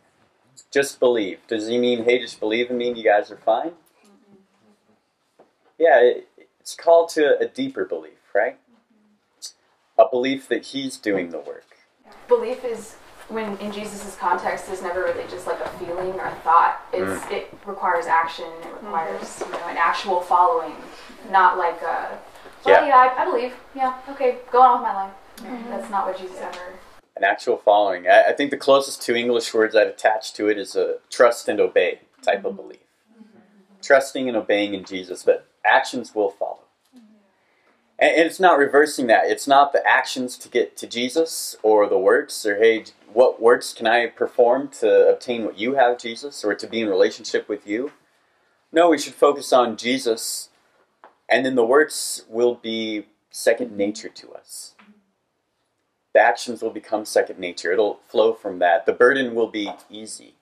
Just 0.71 1.01
believe. 1.01 1.39
Does 1.49 1.69
he 1.69 1.79
mean, 1.79 2.05
hey, 2.05 2.19
just 2.19 2.41
believe 2.41 2.71
in 2.71 2.77
me 2.77 2.89
and 2.89 2.99
you 2.99 3.05
guys 3.05 3.31
are 3.31 3.39
fine? 3.39 3.71
Mm-hmm. 3.71 5.45
Yeah, 5.79 6.01
it, 6.01 6.29
it's 6.67 6.75
called 6.75 7.09
to 7.11 7.39
a 7.39 7.47
deeper 7.47 7.85
belief, 7.85 8.19
right? 8.35 8.59
A 9.97 10.05
belief 10.11 10.49
that 10.49 10.65
he's 10.65 10.97
doing 10.97 11.31
the 11.31 11.39
work. 11.39 11.77
Belief 12.27 12.65
is 12.65 12.95
when 13.29 13.57
in 13.59 13.71
Jesus' 13.71 14.17
context 14.17 14.69
is 14.69 14.83
never 14.83 15.05
really 15.05 15.23
just 15.31 15.47
like 15.47 15.61
a 15.61 15.69
feeling 15.79 16.15
or 16.15 16.27
a 16.27 16.35
thought. 16.43 16.81
It's 16.93 17.23
mm. 17.23 17.31
it 17.31 17.57
requires 17.67 18.07
action. 18.07 18.47
It 18.47 18.65
mm-hmm. 18.65 18.87
requires 18.87 19.41
you 19.47 19.53
know 19.53 19.69
an 19.69 19.77
actual 19.77 20.21
following, 20.21 20.75
not 21.31 21.57
like 21.57 21.81
a. 21.83 22.19
Well, 22.65 22.85
Yeah. 22.85 22.89
yeah, 22.89 23.15
I, 23.17 23.23
I 23.23 23.25
believe. 23.25 23.55
Yeah, 23.77 23.97
okay, 24.09 24.39
go 24.51 24.61
on 24.61 24.81
with 24.81 24.89
my 24.89 24.95
life. 24.95 25.15
Mm-hmm. 25.37 25.71
That's 25.71 25.89
not 25.89 26.05
what 26.05 26.19
Jesus 26.19 26.41
ever. 26.41 26.81
An 27.17 27.23
actual 27.23 27.59
following. 27.59 28.09
I, 28.09 28.31
I 28.31 28.33
think 28.33 28.51
the 28.51 28.57
closest 28.57 29.03
two 29.03 29.15
English 29.15 29.55
words 29.55 29.77
I'd 29.77 29.87
attach 29.87 30.33
to 30.35 30.49
it 30.49 30.59
is 30.59 30.75
a 30.75 30.97
trust 31.11 31.49
and 31.49 31.61
obey 31.61 32.01
type 32.23 32.45
of 32.45 32.55
mm-hmm. 32.55 32.63
belief. 32.63 32.81
Trusting 33.83 34.27
and 34.27 34.37
obeying 34.37 34.75
in 34.75 34.83
Jesus, 34.83 35.23
but 35.23 35.47
actions 35.67 36.15
will 36.15 36.31
follow. 36.31 36.61
And, 37.99 38.15
and 38.15 38.27
it's 38.27 38.41
not 38.41 38.59
reversing 38.59 39.07
that. 39.09 39.27
It's 39.27 39.47
not 39.47 39.73
the 39.73 39.87
actions 39.87 40.37
to 40.39 40.49
get 40.49 40.77
to 40.79 40.87
Jesus 40.87 41.57
or 41.63 41.89
the 41.89 41.99
works 41.99 42.45
or, 42.47 42.57
hey, 42.57 42.85
what 43.13 43.41
works 43.41 43.73
can 43.73 43.87
I 43.87 44.07
perform 44.07 44.69
to 44.81 45.09
obtain 45.09 45.45
what 45.45 45.59
you 45.59 45.75
have, 45.75 45.99
Jesus, 45.99 46.45
or 46.45 46.55
to 46.55 46.67
be 46.67 46.81
in 46.81 46.89
relationship 46.89 47.49
with 47.49 47.67
you? 47.67 47.93
No, 48.73 48.91
we 48.91 48.99
should 48.99 49.15
focus 49.15 49.53
on 49.53 49.77
Jesus, 49.77 50.51
and 51.29 51.47
then 51.47 51.55
the 51.55 51.65
works 51.65 52.23
will 52.29 52.57
be 52.57 53.07
second 53.31 53.75
nature 53.75 54.09
to 54.11 54.33
us 54.33 54.75
the 56.17 56.23
actions 56.23 56.63
will 56.63 56.71
become 56.71 57.05
second 57.05 57.39
nature. 57.39 57.73
It'll 57.73 58.01
flow 58.09 58.33
from 58.33 58.59
that. 58.61 58.87
The 58.87 58.95
burden 58.95 59.35
will 59.35 59.49
be 59.49 59.71
easy. 59.91 60.36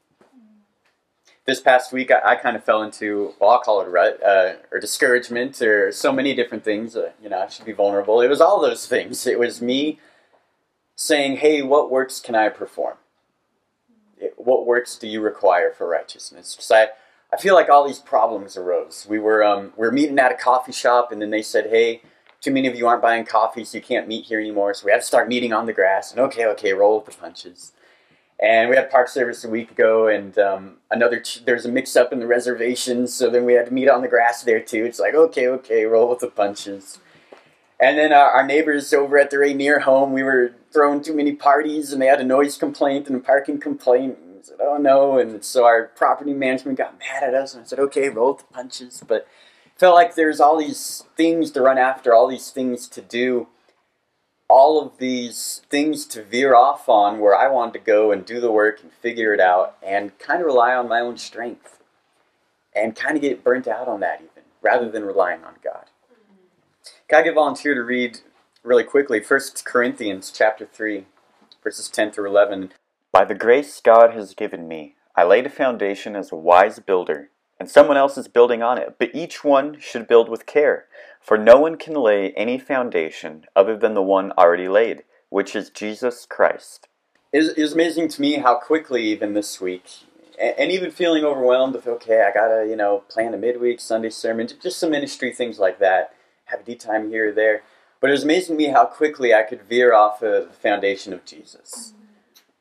This 1.46 1.60
past 1.60 1.92
week, 1.92 2.10
I, 2.10 2.32
I 2.32 2.36
kind 2.36 2.56
of 2.56 2.64
fell 2.64 2.82
into, 2.82 3.34
well, 3.38 3.50
I'll 3.50 3.60
call 3.60 3.82
it 3.82 3.88
rut, 3.88 4.22
uh, 4.22 4.54
or 4.72 4.80
discouragement, 4.80 5.60
or 5.60 5.92
so 5.92 6.10
many 6.10 6.34
different 6.34 6.64
things. 6.64 6.96
Uh, 6.96 7.10
you 7.22 7.28
know, 7.28 7.40
I 7.40 7.48
should 7.48 7.66
be 7.66 7.72
vulnerable. 7.72 8.20
It 8.22 8.28
was 8.28 8.40
all 8.40 8.60
those 8.60 8.86
things. 8.86 9.26
It 9.26 9.38
was 9.38 9.60
me 9.60 9.98
saying, 10.96 11.38
hey, 11.38 11.60
what 11.60 11.90
works 11.90 12.20
can 12.20 12.34
I 12.34 12.48
perform? 12.48 12.96
What 14.36 14.66
works 14.66 14.96
do 14.96 15.06
you 15.06 15.20
require 15.20 15.70
for 15.70 15.86
righteousness? 15.86 16.54
Because 16.54 16.70
I, 16.70 16.88
I 17.30 17.36
feel 17.36 17.54
like 17.54 17.68
all 17.68 17.86
these 17.86 17.98
problems 17.98 18.56
arose. 18.56 19.06
We 19.06 19.18
were, 19.18 19.44
um, 19.44 19.72
we 19.76 19.86
were 19.86 19.92
meeting 19.92 20.18
at 20.18 20.32
a 20.32 20.36
coffee 20.36 20.72
shop, 20.72 21.12
and 21.12 21.20
then 21.20 21.30
they 21.30 21.42
said, 21.42 21.66
hey, 21.66 22.00
too 22.40 22.52
many 22.52 22.68
of 22.68 22.76
you 22.76 22.86
aren't 22.86 23.02
buying 23.02 23.26
coffee, 23.26 23.64
so 23.64 23.76
you 23.76 23.82
can't 23.82 24.08
meet 24.08 24.26
here 24.26 24.40
anymore. 24.40 24.72
So 24.72 24.86
we 24.86 24.92
had 24.92 25.00
to 25.00 25.06
start 25.06 25.28
meeting 25.28 25.52
on 25.52 25.66
the 25.66 25.72
grass. 25.74 26.10
And 26.10 26.20
okay, 26.20 26.46
okay, 26.46 26.72
roll 26.72 26.96
with 26.96 27.14
the 27.14 27.20
punches. 27.20 27.72
And 28.44 28.68
we 28.68 28.76
had 28.76 28.90
park 28.90 29.08
service 29.08 29.42
a 29.42 29.48
week 29.48 29.70
ago, 29.70 30.06
and 30.06 30.38
um, 30.38 30.76
another 30.90 31.18
ch- 31.18 31.42
there's 31.46 31.64
a 31.64 31.70
mix-up 31.70 32.12
in 32.12 32.20
the 32.20 32.26
reservations, 32.26 33.14
so 33.14 33.30
then 33.30 33.46
we 33.46 33.54
had 33.54 33.64
to 33.64 33.72
meet 33.72 33.88
on 33.88 34.02
the 34.02 34.08
grass 34.08 34.42
there 34.42 34.60
too. 34.60 34.84
It's 34.84 35.00
like 35.00 35.14
okay, 35.14 35.48
okay, 35.48 35.86
roll 35.86 36.10
with 36.10 36.18
the 36.18 36.28
punches. 36.28 36.98
And 37.80 37.96
then 37.96 38.12
uh, 38.12 38.16
our 38.16 38.46
neighbors 38.46 38.92
over 38.92 39.16
at 39.18 39.30
the 39.30 39.38
Rainier 39.38 39.78
home, 39.80 40.12
we 40.12 40.22
were 40.22 40.52
throwing 40.70 41.02
too 41.02 41.14
many 41.14 41.32
parties, 41.32 41.90
and 41.90 42.02
they 42.02 42.06
had 42.06 42.20
a 42.20 42.24
noise 42.24 42.58
complaint 42.58 43.06
and 43.06 43.16
a 43.16 43.20
parking 43.20 43.58
complaint. 43.58 44.18
And 44.22 44.36
we 44.36 44.42
said, 44.42 44.58
oh 44.60 44.76
no, 44.76 45.18
and 45.18 45.42
so 45.42 45.64
our 45.64 45.84
property 45.96 46.34
management 46.34 46.76
got 46.76 46.98
mad 46.98 47.22
at 47.22 47.34
us, 47.34 47.54
and 47.54 47.64
I 47.64 47.66
said, 47.66 47.78
okay, 47.78 48.10
roll 48.10 48.34
with 48.34 48.46
the 48.46 48.52
punches, 48.52 49.02
but 49.08 49.26
felt 49.76 49.94
like 49.94 50.16
there's 50.16 50.38
all 50.38 50.58
these 50.58 51.04
things 51.16 51.50
to 51.52 51.62
run 51.62 51.78
after, 51.78 52.14
all 52.14 52.28
these 52.28 52.50
things 52.50 52.88
to 52.88 53.00
do, 53.00 53.48
all 54.48 54.80
of 54.80 54.98
these 54.98 55.62
things 55.70 56.06
to 56.06 56.22
veer 56.22 56.54
off 56.54 56.88
on 56.88 57.18
where 57.18 57.36
I 57.36 57.48
wanted 57.48 57.74
to 57.74 57.78
go 57.80 58.12
and 58.12 58.24
do 58.24 58.40
the 58.40 58.52
work 58.52 58.82
and 58.82 58.92
figure 58.92 59.32
it 59.32 59.40
out 59.40 59.76
and 59.82 60.16
kind 60.18 60.40
of 60.40 60.46
rely 60.46 60.74
on 60.74 60.88
my 60.88 61.00
own 61.00 61.16
strength 61.16 61.78
and 62.74 62.94
kind 62.94 63.16
of 63.16 63.22
get 63.22 63.44
burnt 63.44 63.66
out 63.66 63.88
on 63.88 64.00
that 64.00 64.20
even 64.20 64.44
rather 64.62 64.90
than 64.90 65.04
relying 65.04 65.44
on 65.44 65.54
God. 65.62 65.86
Mm-hmm. 66.12 66.90
Can 67.08 67.20
I 67.20 67.22
get 67.22 67.32
a 67.32 67.34
volunteer 67.34 67.74
to 67.74 67.82
read 67.82 68.20
really 68.62 68.84
quickly 68.84 69.20
1 69.20 69.40
Corinthians 69.64 70.32
chapter 70.34 70.66
3 70.66 71.06
verses 71.64 71.88
10 71.88 72.12
through 72.12 72.28
11. 72.28 72.72
By 73.10 73.24
the 73.24 73.34
grace 73.34 73.80
God 73.80 74.12
has 74.12 74.34
given 74.34 74.68
me, 74.68 74.94
I 75.16 75.24
laid 75.24 75.46
a 75.46 75.50
foundation 75.50 76.14
as 76.14 76.30
a 76.30 76.36
wise 76.36 76.78
builder, 76.78 77.30
and 77.58 77.70
someone 77.70 77.96
else 77.96 78.18
is 78.18 78.28
building 78.28 78.62
on 78.62 78.78
it, 78.78 78.96
but 78.98 79.14
each 79.14 79.42
one 79.42 79.80
should 79.80 80.06
build 80.06 80.28
with 80.28 80.46
care. 80.46 80.86
For 81.24 81.38
no 81.38 81.58
one 81.58 81.78
can 81.78 81.94
lay 81.94 82.32
any 82.32 82.58
foundation 82.58 83.46
other 83.56 83.78
than 83.78 83.94
the 83.94 84.02
one 84.02 84.30
already 84.32 84.68
laid, 84.68 85.04
which 85.30 85.56
is 85.56 85.70
Jesus 85.70 86.26
Christ. 86.28 86.86
It 87.32 87.56
was, 87.56 87.72
amazing 87.72 88.08
to 88.08 88.20
me 88.20 88.34
how 88.34 88.56
quickly, 88.56 89.04
even 89.04 89.32
this 89.32 89.58
week, 89.58 89.84
and, 90.38 90.54
and 90.58 90.70
even 90.70 90.90
feeling 90.90 91.24
overwhelmed 91.24 91.76
with, 91.76 91.86
okay, 91.86 92.20
I 92.20 92.30
gotta, 92.30 92.66
you 92.68 92.76
know, 92.76 93.04
plan 93.08 93.32
a 93.32 93.38
midweek 93.38 93.80
Sunday 93.80 94.10
sermon, 94.10 94.50
just 94.62 94.78
some 94.78 94.90
ministry 94.90 95.32
things 95.32 95.58
like 95.58 95.78
that, 95.78 96.14
have 96.44 96.60
a 96.60 96.62
D 96.62 96.74
time 96.74 97.08
here 97.08 97.30
or 97.30 97.32
there. 97.32 97.62
But 98.02 98.10
it 98.10 98.12
was 98.12 98.24
amazing 98.24 98.58
to 98.58 98.62
me 98.62 98.70
how 98.70 98.84
quickly 98.84 99.32
I 99.32 99.44
could 99.44 99.62
veer 99.62 99.94
off 99.94 100.22
of 100.22 100.48
the 100.48 100.54
foundation 100.54 101.14
of 101.14 101.24
Jesus 101.24 101.94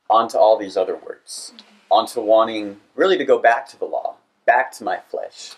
onto 0.10 0.38
all 0.38 0.58
these 0.58 0.78
other 0.78 0.96
words, 0.96 1.52
onto 1.92 2.22
wanting 2.22 2.78
really 2.96 3.18
to 3.18 3.26
go 3.26 3.40
back 3.40 3.68
to 3.72 3.78
the 3.78 3.84
law, 3.84 4.16
back 4.46 4.72
to 4.72 4.86
my 4.86 5.00
flesh, 5.12 5.56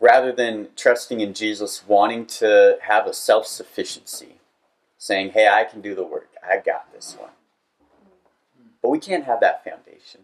rather 0.00 0.32
than 0.32 0.68
trusting 0.76 1.20
in 1.20 1.34
Jesus, 1.34 1.86
wanting 1.86 2.26
to 2.26 2.78
have 2.82 3.06
a 3.06 3.12
self 3.12 3.46
sufficiency, 3.46 4.36
saying, 4.96 5.30
hey, 5.30 5.48
I 5.48 5.64
can 5.64 5.80
do 5.80 5.94
the 5.94 6.04
work, 6.04 6.30
I 6.42 6.58
got 6.58 6.92
this 6.92 7.16
one. 7.18 7.30
But 8.82 8.90
we 8.90 8.98
can't 8.98 9.24
have 9.24 9.40
that 9.40 9.64
foundation. 9.64 10.22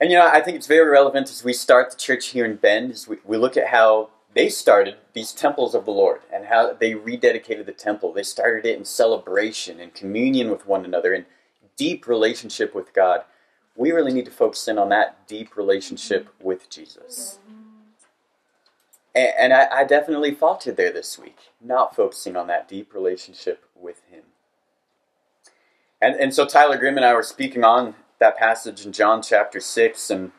And 0.00 0.10
you 0.10 0.16
know, 0.16 0.26
I 0.26 0.40
think 0.40 0.56
it's 0.56 0.66
very 0.66 0.88
relevant 0.88 1.30
as 1.30 1.44
we 1.44 1.52
start 1.52 1.90
the 1.90 1.96
church 1.96 2.28
here 2.28 2.46
in 2.46 2.56
Bend, 2.56 2.92
as 2.92 3.06
we, 3.06 3.18
we 3.24 3.36
look 3.36 3.56
at 3.56 3.68
how 3.68 4.08
they 4.32 4.48
started 4.48 4.96
these 5.12 5.32
temples 5.32 5.74
of 5.74 5.84
the 5.84 5.90
Lord 5.90 6.20
and 6.32 6.46
how 6.46 6.72
they 6.72 6.92
rededicated 6.92 7.66
the 7.66 7.72
temple. 7.72 8.12
They 8.12 8.22
started 8.22 8.64
it 8.64 8.78
in 8.78 8.84
celebration 8.84 9.78
and 9.80 9.92
communion 9.92 10.50
with 10.50 10.66
one 10.66 10.84
another 10.84 11.12
and 11.12 11.26
deep 11.80 12.06
relationship 12.06 12.74
with 12.74 12.92
God, 12.92 13.22
we 13.74 13.90
really 13.90 14.12
need 14.12 14.26
to 14.26 14.30
focus 14.30 14.68
in 14.68 14.78
on 14.78 14.90
that 14.90 15.26
deep 15.26 15.56
relationship 15.56 16.28
with 16.38 16.68
Jesus. 16.68 17.38
And, 19.14 19.32
and 19.38 19.52
I, 19.52 19.68
I 19.72 19.84
definitely 19.84 20.34
faltered 20.34 20.76
there 20.76 20.92
this 20.92 21.18
week, 21.18 21.38
not 21.60 21.96
focusing 21.96 22.36
on 22.36 22.46
that 22.48 22.68
deep 22.68 22.94
relationship 22.94 23.64
with 23.74 24.02
Him. 24.10 24.24
And, 26.00 26.14
and 26.16 26.34
so 26.34 26.46
Tyler 26.46 26.78
Grimm 26.78 26.96
and 26.96 27.04
I 27.04 27.14
were 27.14 27.22
speaking 27.22 27.64
on 27.64 27.94
that 28.18 28.36
passage 28.36 28.86
in 28.86 28.92
John 28.92 29.22
chapter 29.22 29.60
6 29.60 30.10
and 30.10 30.32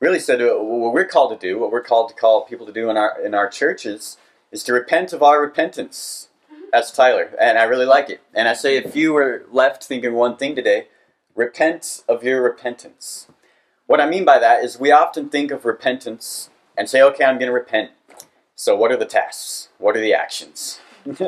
really 0.00 0.18
said 0.18 0.40
uh, 0.40 0.54
what 0.54 0.94
we're 0.94 1.04
called 1.06 1.38
to 1.38 1.46
do, 1.46 1.58
what 1.58 1.72
we're 1.72 1.82
called 1.82 2.08
to 2.10 2.14
call 2.14 2.44
people 2.44 2.66
to 2.66 2.72
do 2.72 2.88
in 2.88 2.96
our, 2.96 3.20
in 3.20 3.34
our 3.34 3.48
churches, 3.48 4.16
is 4.50 4.62
to 4.64 4.72
repent 4.72 5.12
of 5.12 5.22
our 5.22 5.40
repentance. 5.40 6.28
That's 6.72 6.92
Tyler, 6.92 7.34
and 7.40 7.58
I 7.58 7.64
really 7.64 7.86
like 7.86 8.10
it. 8.10 8.20
And 8.34 8.46
I 8.46 8.52
say, 8.52 8.76
if 8.76 8.94
you 8.94 9.14
were 9.14 9.46
left 9.50 9.84
thinking 9.84 10.14
one 10.14 10.36
thing 10.36 10.54
today, 10.54 10.88
repent 11.34 12.02
of 12.08 12.22
your 12.22 12.42
repentance. 12.42 13.26
What 13.86 14.00
I 14.00 14.08
mean 14.08 14.24
by 14.26 14.38
that 14.38 14.62
is 14.62 14.78
we 14.78 14.92
often 14.92 15.30
think 15.30 15.50
of 15.50 15.64
repentance 15.64 16.50
and 16.78 16.88
say, 16.88 17.02
okay, 17.02 17.24
I'm 17.24 17.38
going 17.38 17.48
to 17.48 17.52
repent. 17.52 17.90
So, 18.54 18.76
what 18.76 18.90
are 18.90 18.96
the 18.96 19.04
tasks? 19.04 19.68
What 19.78 19.96
are 19.96 20.00
the 20.00 20.14
actions? 20.14 20.80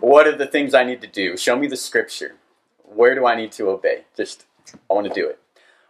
what 0.00 0.26
are 0.26 0.36
the 0.36 0.46
things 0.46 0.72
I 0.72 0.84
need 0.84 1.00
to 1.02 1.06
do? 1.06 1.36
Show 1.36 1.56
me 1.56 1.66
the 1.66 1.76
scripture. 1.76 2.36
Where 2.84 3.14
do 3.14 3.26
I 3.26 3.34
need 3.34 3.52
to 3.52 3.68
obey? 3.68 4.04
Just, 4.16 4.46
I 4.90 4.94
want 4.94 5.08
to 5.08 5.12
do 5.12 5.28
it. 5.28 5.40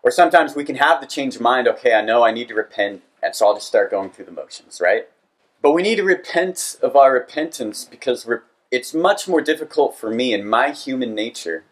Or 0.03 0.11
sometimes 0.11 0.55
we 0.55 0.65
can 0.65 0.77
have 0.77 1.01
the 1.01 1.07
change 1.07 1.37
of 1.37 1.43
mind, 1.43 1.69
okay, 1.69 1.95
I 1.95 2.03
know 2.03 2.25
I 2.25 2.33
need 2.33 2.49
to 2.49 2.55
repent, 2.55 3.03
and 3.23 3.35
so 3.35 3.47
I'll 3.47 3.55
just 3.55 3.67
start 3.67 3.91
going 3.91 4.11
through 4.11 4.27
the 4.27 4.33
motions, 4.33 4.81
right? 4.81 5.09
But 5.63 5.73
we 5.73 5.83
need 5.83 5.97
to 5.97 6.05
repent 6.05 6.77
of 6.83 6.97
our 6.97 7.13
repentance 7.13 7.85
because 7.85 8.29
it's 8.71 8.93
much 8.93 9.29
more 9.29 9.41
difficult 9.41 9.97
for 9.97 10.11
me 10.11 10.35
in 10.35 10.47
my 10.47 10.71
human 10.71 11.15
nature. 11.15 11.65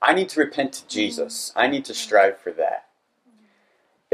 I 0.00 0.14
need 0.14 0.30
to 0.30 0.40
repent 0.40 0.72
to 0.74 0.88
Jesus. 0.88 1.52
I 1.54 1.66
need 1.66 1.84
to 1.86 1.94
strive 1.94 2.38
for 2.38 2.50
that. 2.52 2.85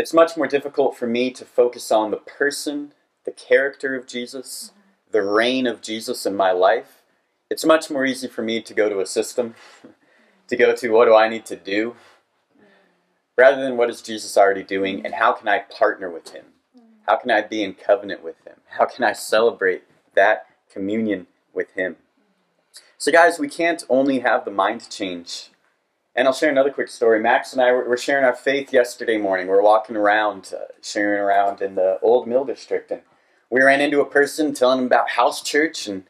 It's 0.03 0.13
much 0.13 0.37
more 0.37 0.49
difficult 0.49 0.97
for 0.97 1.07
me 1.07 1.31
to 1.31 1.45
focus 1.45 1.93
on 1.93 2.11
the 2.11 2.17
person, 2.17 2.93
the 3.25 3.31
character 3.31 3.95
of 3.95 4.09
Jesus, 4.09 4.73
the 5.13 5.23
reign 5.23 5.65
of 5.65 5.81
Jesus 5.81 6.27
in 6.27 6.35
my 6.35 6.51
life. 6.51 7.03
It's 7.49 7.65
much 7.65 7.89
more 7.89 8.05
easy 8.05 8.27
for 8.27 8.43
me 8.43 8.61
to 8.63 8.75
go 8.75 8.89
to 8.89 8.99
a 8.99 9.07
system, 9.07 9.55
to 10.49 10.57
go 10.57 10.75
to 10.75 10.89
what 10.91 11.05
do 11.05 11.15
I 11.15 11.29
need 11.29 11.47
to 11.47 11.55
do, 11.55 11.95
rather 13.39 13.63
than 13.63 13.77
what 13.77 13.91
is 13.91 14.03
Jesus 14.03 14.37
already 14.37 14.65
doing 14.65 15.07
and 15.07 15.15
how 15.15 15.31
can 15.35 15.47
I 15.47 15.61
partner 15.61 16.11
with 16.11 16.31
him? 16.31 16.47
How 17.07 17.15
can 17.15 17.31
I 17.31 17.43
be 17.43 17.63
in 17.63 17.75
covenant 17.75 18.25
with 18.25 18.45
him? 18.45 18.57
How 18.71 18.87
can 18.87 19.05
I 19.05 19.13
celebrate 19.13 19.85
that 20.17 20.47
communion 20.69 21.29
with 21.55 21.71
him? 21.75 21.95
So, 22.99 23.13
guys, 23.13 23.39
we 23.39 23.49
can't 23.49 23.85
only 23.89 24.19
have 24.19 24.45
the 24.45 24.51
mind 24.51 24.91
change. 24.91 25.52
And 26.15 26.29
I'll 26.29 26.35
share 26.35 26.51
another 26.51 26.71
quick 26.71 26.89
story. 26.89 27.21
Max 27.21 27.53
and 27.53 27.63
I 27.63 27.73
were 27.73 27.97
sharing 27.97 28.25
our 28.25 28.35
faith 28.35 28.73
yesterday 28.73 29.17
morning. 29.17 29.47
We 29.47 29.55
are 29.55 29.63
walking 29.63 29.97
around, 29.97 30.53
uh, 30.55 30.67
sharing 30.83 31.21
around 31.21 31.63
in 31.63 31.75
the 31.75 31.99
old 32.03 32.29
mill 32.29 32.45
district, 32.45 32.91
and 32.91 33.01
we 33.49 33.63
ran 33.63 33.81
into 33.81 34.01
a 34.01 34.07
person 34.07 34.53
telling 34.53 34.81
him 34.81 34.87
about 34.87 35.11
house 35.11 35.43
church, 35.43 35.87
and 35.87 36.05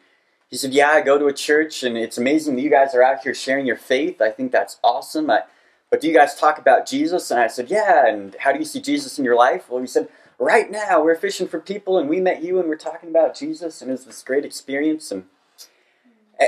he 0.48 0.56
said, 0.56 0.72
"Yeah, 0.74 0.90
I 0.90 1.02
go 1.02 1.18
to 1.18 1.26
a 1.26 1.32
church, 1.32 1.84
and 1.84 1.96
it's 1.96 2.18
amazing 2.18 2.56
that 2.56 2.62
you 2.62 2.70
guys 2.70 2.94
are 2.94 3.02
out 3.02 3.22
here 3.22 3.34
sharing 3.34 3.64
your 3.64 3.76
faith. 3.76 4.20
I 4.20 4.30
think 4.30 4.50
that's 4.50 4.78
awesome. 4.82 5.30
I, 5.30 5.42
but 5.88 6.00
do 6.00 6.08
you 6.08 6.14
guys 6.14 6.34
talk 6.34 6.58
about 6.58 6.86
Jesus?" 6.86 7.30
And 7.30 7.38
I 7.38 7.46
said, 7.46 7.70
"Yeah." 7.70 8.06
And 8.06 8.34
how 8.40 8.52
do 8.52 8.58
you 8.58 8.64
see 8.64 8.80
Jesus 8.80 9.18
in 9.18 9.24
your 9.24 9.36
life? 9.36 9.70
Well, 9.70 9.80
he 9.80 9.86
said, 9.86 10.08
right 10.42 10.70
now 10.70 11.02
we're 11.02 11.14
fishing 11.14 11.46
for 11.46 11.60
people 11.60 11.98
and 11.98 12.08
we 12.08 12.20
met 12.20 12.42
you 12.42 12.58
and 12.58 12.68
we're 12.68 12.76
talking 12.76 13.08
about 13.08 13.36
Jesus 13.36 13.80
and 13.80 13.90
it 13.90 13.92
was 13.92 14.04
this 14.06 14.22
great 14.22 14.44
experience 14.44 15.12
and 15.12 15.24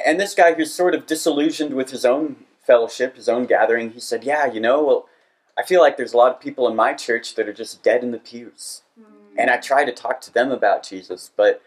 and 0.04 0.18
this 0.18 0.34
guy 0.34 0.54
who's 0.54 0.74
sort 0.74 0.94
of 0.94 1.06
disillusioned 1.06 1.74
with 1.74 1.90
his 1.90 2.04
own 2.04 2.44
fellowship, 2.66 3.16
his 3.16 3.28
own 3.28 3.46
gathering, 3.46 3.90
he 3.90 4.00
said, 4.00 4.24
"Yeah, 4.24 4.46
you 4.46 4.60
know, 4.60 4.82
well, 4.82 5.08
I 5.56 5.62
feel 5.62 5.80
like 5.80 5.96
there's 5.96 6.12
a 6.12 6.16
lot 6.16 6.32
of 6.32 6.40
people 6.40 6.68
in 6.68 6.76
my 6.76 6.94
church 6.94 7.34
that 7.34 7.48
are 7.48 7.52
just 7.52 7.82
dead 7.82 8.02
in 8.02 8.10
the 8.10 8.18
pews. 8.18 8.82
Mm. 8.98 9.04
And 9.38 9.50
I 9.50 9.56
try 9.56 9.84
to 9.84 9.92
talk 9.92 10.20
to 10.22 10.32
them 10.32 10.50
about 10.50 10.82
Jesus, 10.82 11.30
but 11.36 11.62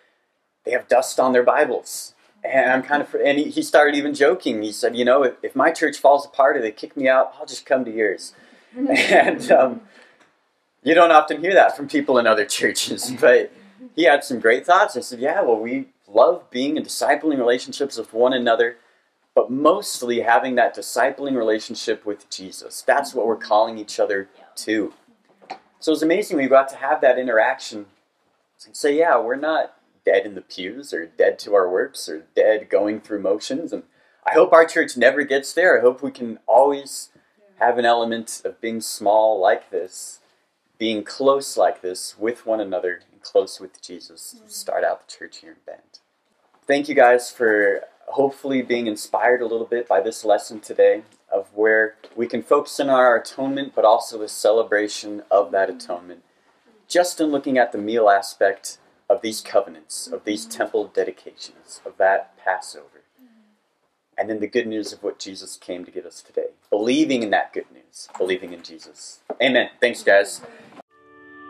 they 0.65 0.71
have 0.71 0.87
dust 0.87 1.19
on 1.19 1.33
their 1.33 1.43
Bibles." 1.43 2.13
And 2.43 2.71
I'm 2.71 2.83
kind 2.83 3.01
of, 3.01 3.13
and 3.15 3.39
he, 3.39 3.45
he 3.45 3.63
started 3.63 3.95
even 3.95 4.13
joking. 4.13 4.61
He 4.61 4.71
said, 4.71 4.95
"You 4.95 5.05
know, 5.05 5.23
if, 5.23 5.35
if 5.41 5.55
my 5.55 5.71
church 5.71 5.97
falls 5.97 6.25
apart 6.25 6.57
or 6.57 6.61
they 6.61 6.71
kick 6.71 6.95
me 6.95 7.07
out, 7.07 7.33
I'll 7.39 7.45
just 7.45 7.65
come 7.65 7.85
to 7.85 7.91
yours." 7.91 8.33
and 8.75 9.51
um, 9.51 9.81
you 10.83 10.93
don't 10.93 11.11
often 11.11 11.41
hear 11.41 11.53
that 11.53 11.75
from 11.75 11.87
people 11.87 12.17
in 12.17 12.27
other 12.27 12.45
churches, 12.45 13.11
but 13.19 13.51
he 13.95 14.03
had 14.03 14.23
some 14.23 14.39
great 14.39 14.65
thoughts. 14.65 14.95
I 14.95 15.01
said, 15.01 15.19
Yeah, 15.19 15.41
well, 15.41 15.59
we 15.59 15.87
love 16.07 16.49
being 16.49 16.77
in 16.77 16.83
discipling 16.83 17.37
relationships 17.37 17.97
with 17.97 18.13
one 18.13 18.33
another, 18.33 18.77
but 19.37 19.51
mostly 19.51 20.21
having 20.21 20.55
that 20.55 20.75
discipling 20.75 21.37
relationship 21.37 22.03
with 22.07 22.27
Jesus. 22.27 22.81
That's 22.81 23.13
what 23.13 23.27
we're 23.27 23.35
calling 23.35 23.77
each 23.77 23.99
other 23.99 24.29
to. 24.55 24.93
So 25.79 25.91
it's 25.91 26.01
amazing 26.01 26.37
we 26.37 26.47
got 26.47 26.69
to 26.69 26.75
have 26.77 27.01
that 27.01 27.19
interaction 27.19 27.85
and 28.65 28.75
say, 28.75 28.97
Yeah, 28.97 29.19
we're 29.19 29.35
not 29.35 29.75
dead 30.03 30.25
in 30.25 30.33
the 30.33 30.41
pews 30.41 30.91
or 30.91 31.05
dead 31.05 31.37
to 31.37 31.53
our 31.53 31.69
works 31.69 32.09
or 32.09 32.25
dead 32.35 32.67
going 32.67 32.99
through 32.99 33.21
motions. 33.21 33.71
And 33.71 33.83
I 34.25 34.33
hope 34.33 34.53
our 34.53 34.65
church 34.65 34.97
never 34.97 35.23
gets 35.23 35.53
there. 35.53 35.77
I 35.77 35.81
hope 35.81 36.01
we 36.01 36.09
can 36.09 36.39
always 36.47 37.09
have 37.59 37.77
an 37.77 37.85
element 37.85 38.41
of 38.43 38.59
being 38.59 38.81
small 38.81 39.39
like 39.39 39.69
this 39.69 40.19
being 40.79 41.03
close 41.03 41.55
like 41.55 41.83
this 41.83 42.15
with 42.17 42.47
one 42.47 42.59
another 42.59 43.01
and 43.11 43.21
close 43.21 43.59
with 43.59 43.83
Jesus. 43.83 44.33
Mm-hmm. 44.35 44.47
Start 44.47 44.83
out 44.83 45.07
the 45.07 45.13
church 45.15 45.37
here 45.41 45.51
in 45.51 45.57
Bend. 45.63 45.99
Thank 46.65 46.89
you 46.89 46.95
guys 46.95 47.29
for 47.29 47.83
hopefully 48.07 48.61
being 48.61 48.87
inspired 48.87 49.41
a 49.41 49.45
little 49.45 49.65
bit 49.65 49.87
by 49.87 50.01
this 50.01 50.25
lesson 50.25 50.59
today 50.59 51.03
of 51.31 51.47
where 51.53 51.95
we 52.15 52.25
can 52.25 52.41
focus 52.41 52.79
on 52.79 52.89
our 52.89 53.15
atonement, 53.17 53.73
but 53.75 53.85
also 53.85 54.17
the 54.17 54.27
celebration 54.27 55.23
of 55.29 55.51
that 55.51 55.69
atonement. 55.69 56.23
Just 56.87 57.19
in 57.19 57.27
looking 57.27 57.57
at 57.57 57.71
the 57.71 57.77
meal 57.77 58.09
aspect 58.09 58.77
of 59.09 59.21
these 59.21 59.41
covenants, 59.41 60.07
of 60.07 60.23
these 60.23 60.45
mm-hmm. 60.45 60.57
temple 60.57 60.91
dedications, 60.93 61.81
of 61.85 61.97
that 61.97 62.37
Passover. 62.37 63.03
And 64.17 64.29
then 64.29 64.39
the 64.39 64.47
good 64.47 64.65
news 64.65 64.91
of 64.91 65.03
what 65.03 65.19
Jesus 65.19 65.57
came 65.57 65.85
to 65.85 65.91
give 65.91 66.05
us 66.05 66.23
today. 66.23 66.47
Believing 66.71 67.21
in 67.21 67.29
that 67.29 67.53
good 67.53 67.69
news, 67.71 68.09
believing 68.17 68.51
in 68.51 68.63
Jesus. 68.63 69.19
Amen. 69.41 69.69
Thanks, 69.79 70.01
guys. 70.01 70.41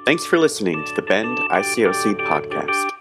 Thanks 0.06 0.26
for 0.26 0.38
listening 0.38 0.84
to 0.86 0.94
the 0.94 1.02
Bend 1.04 1.38
ICOC 1.38 2.16
podcast. 2.28 2.97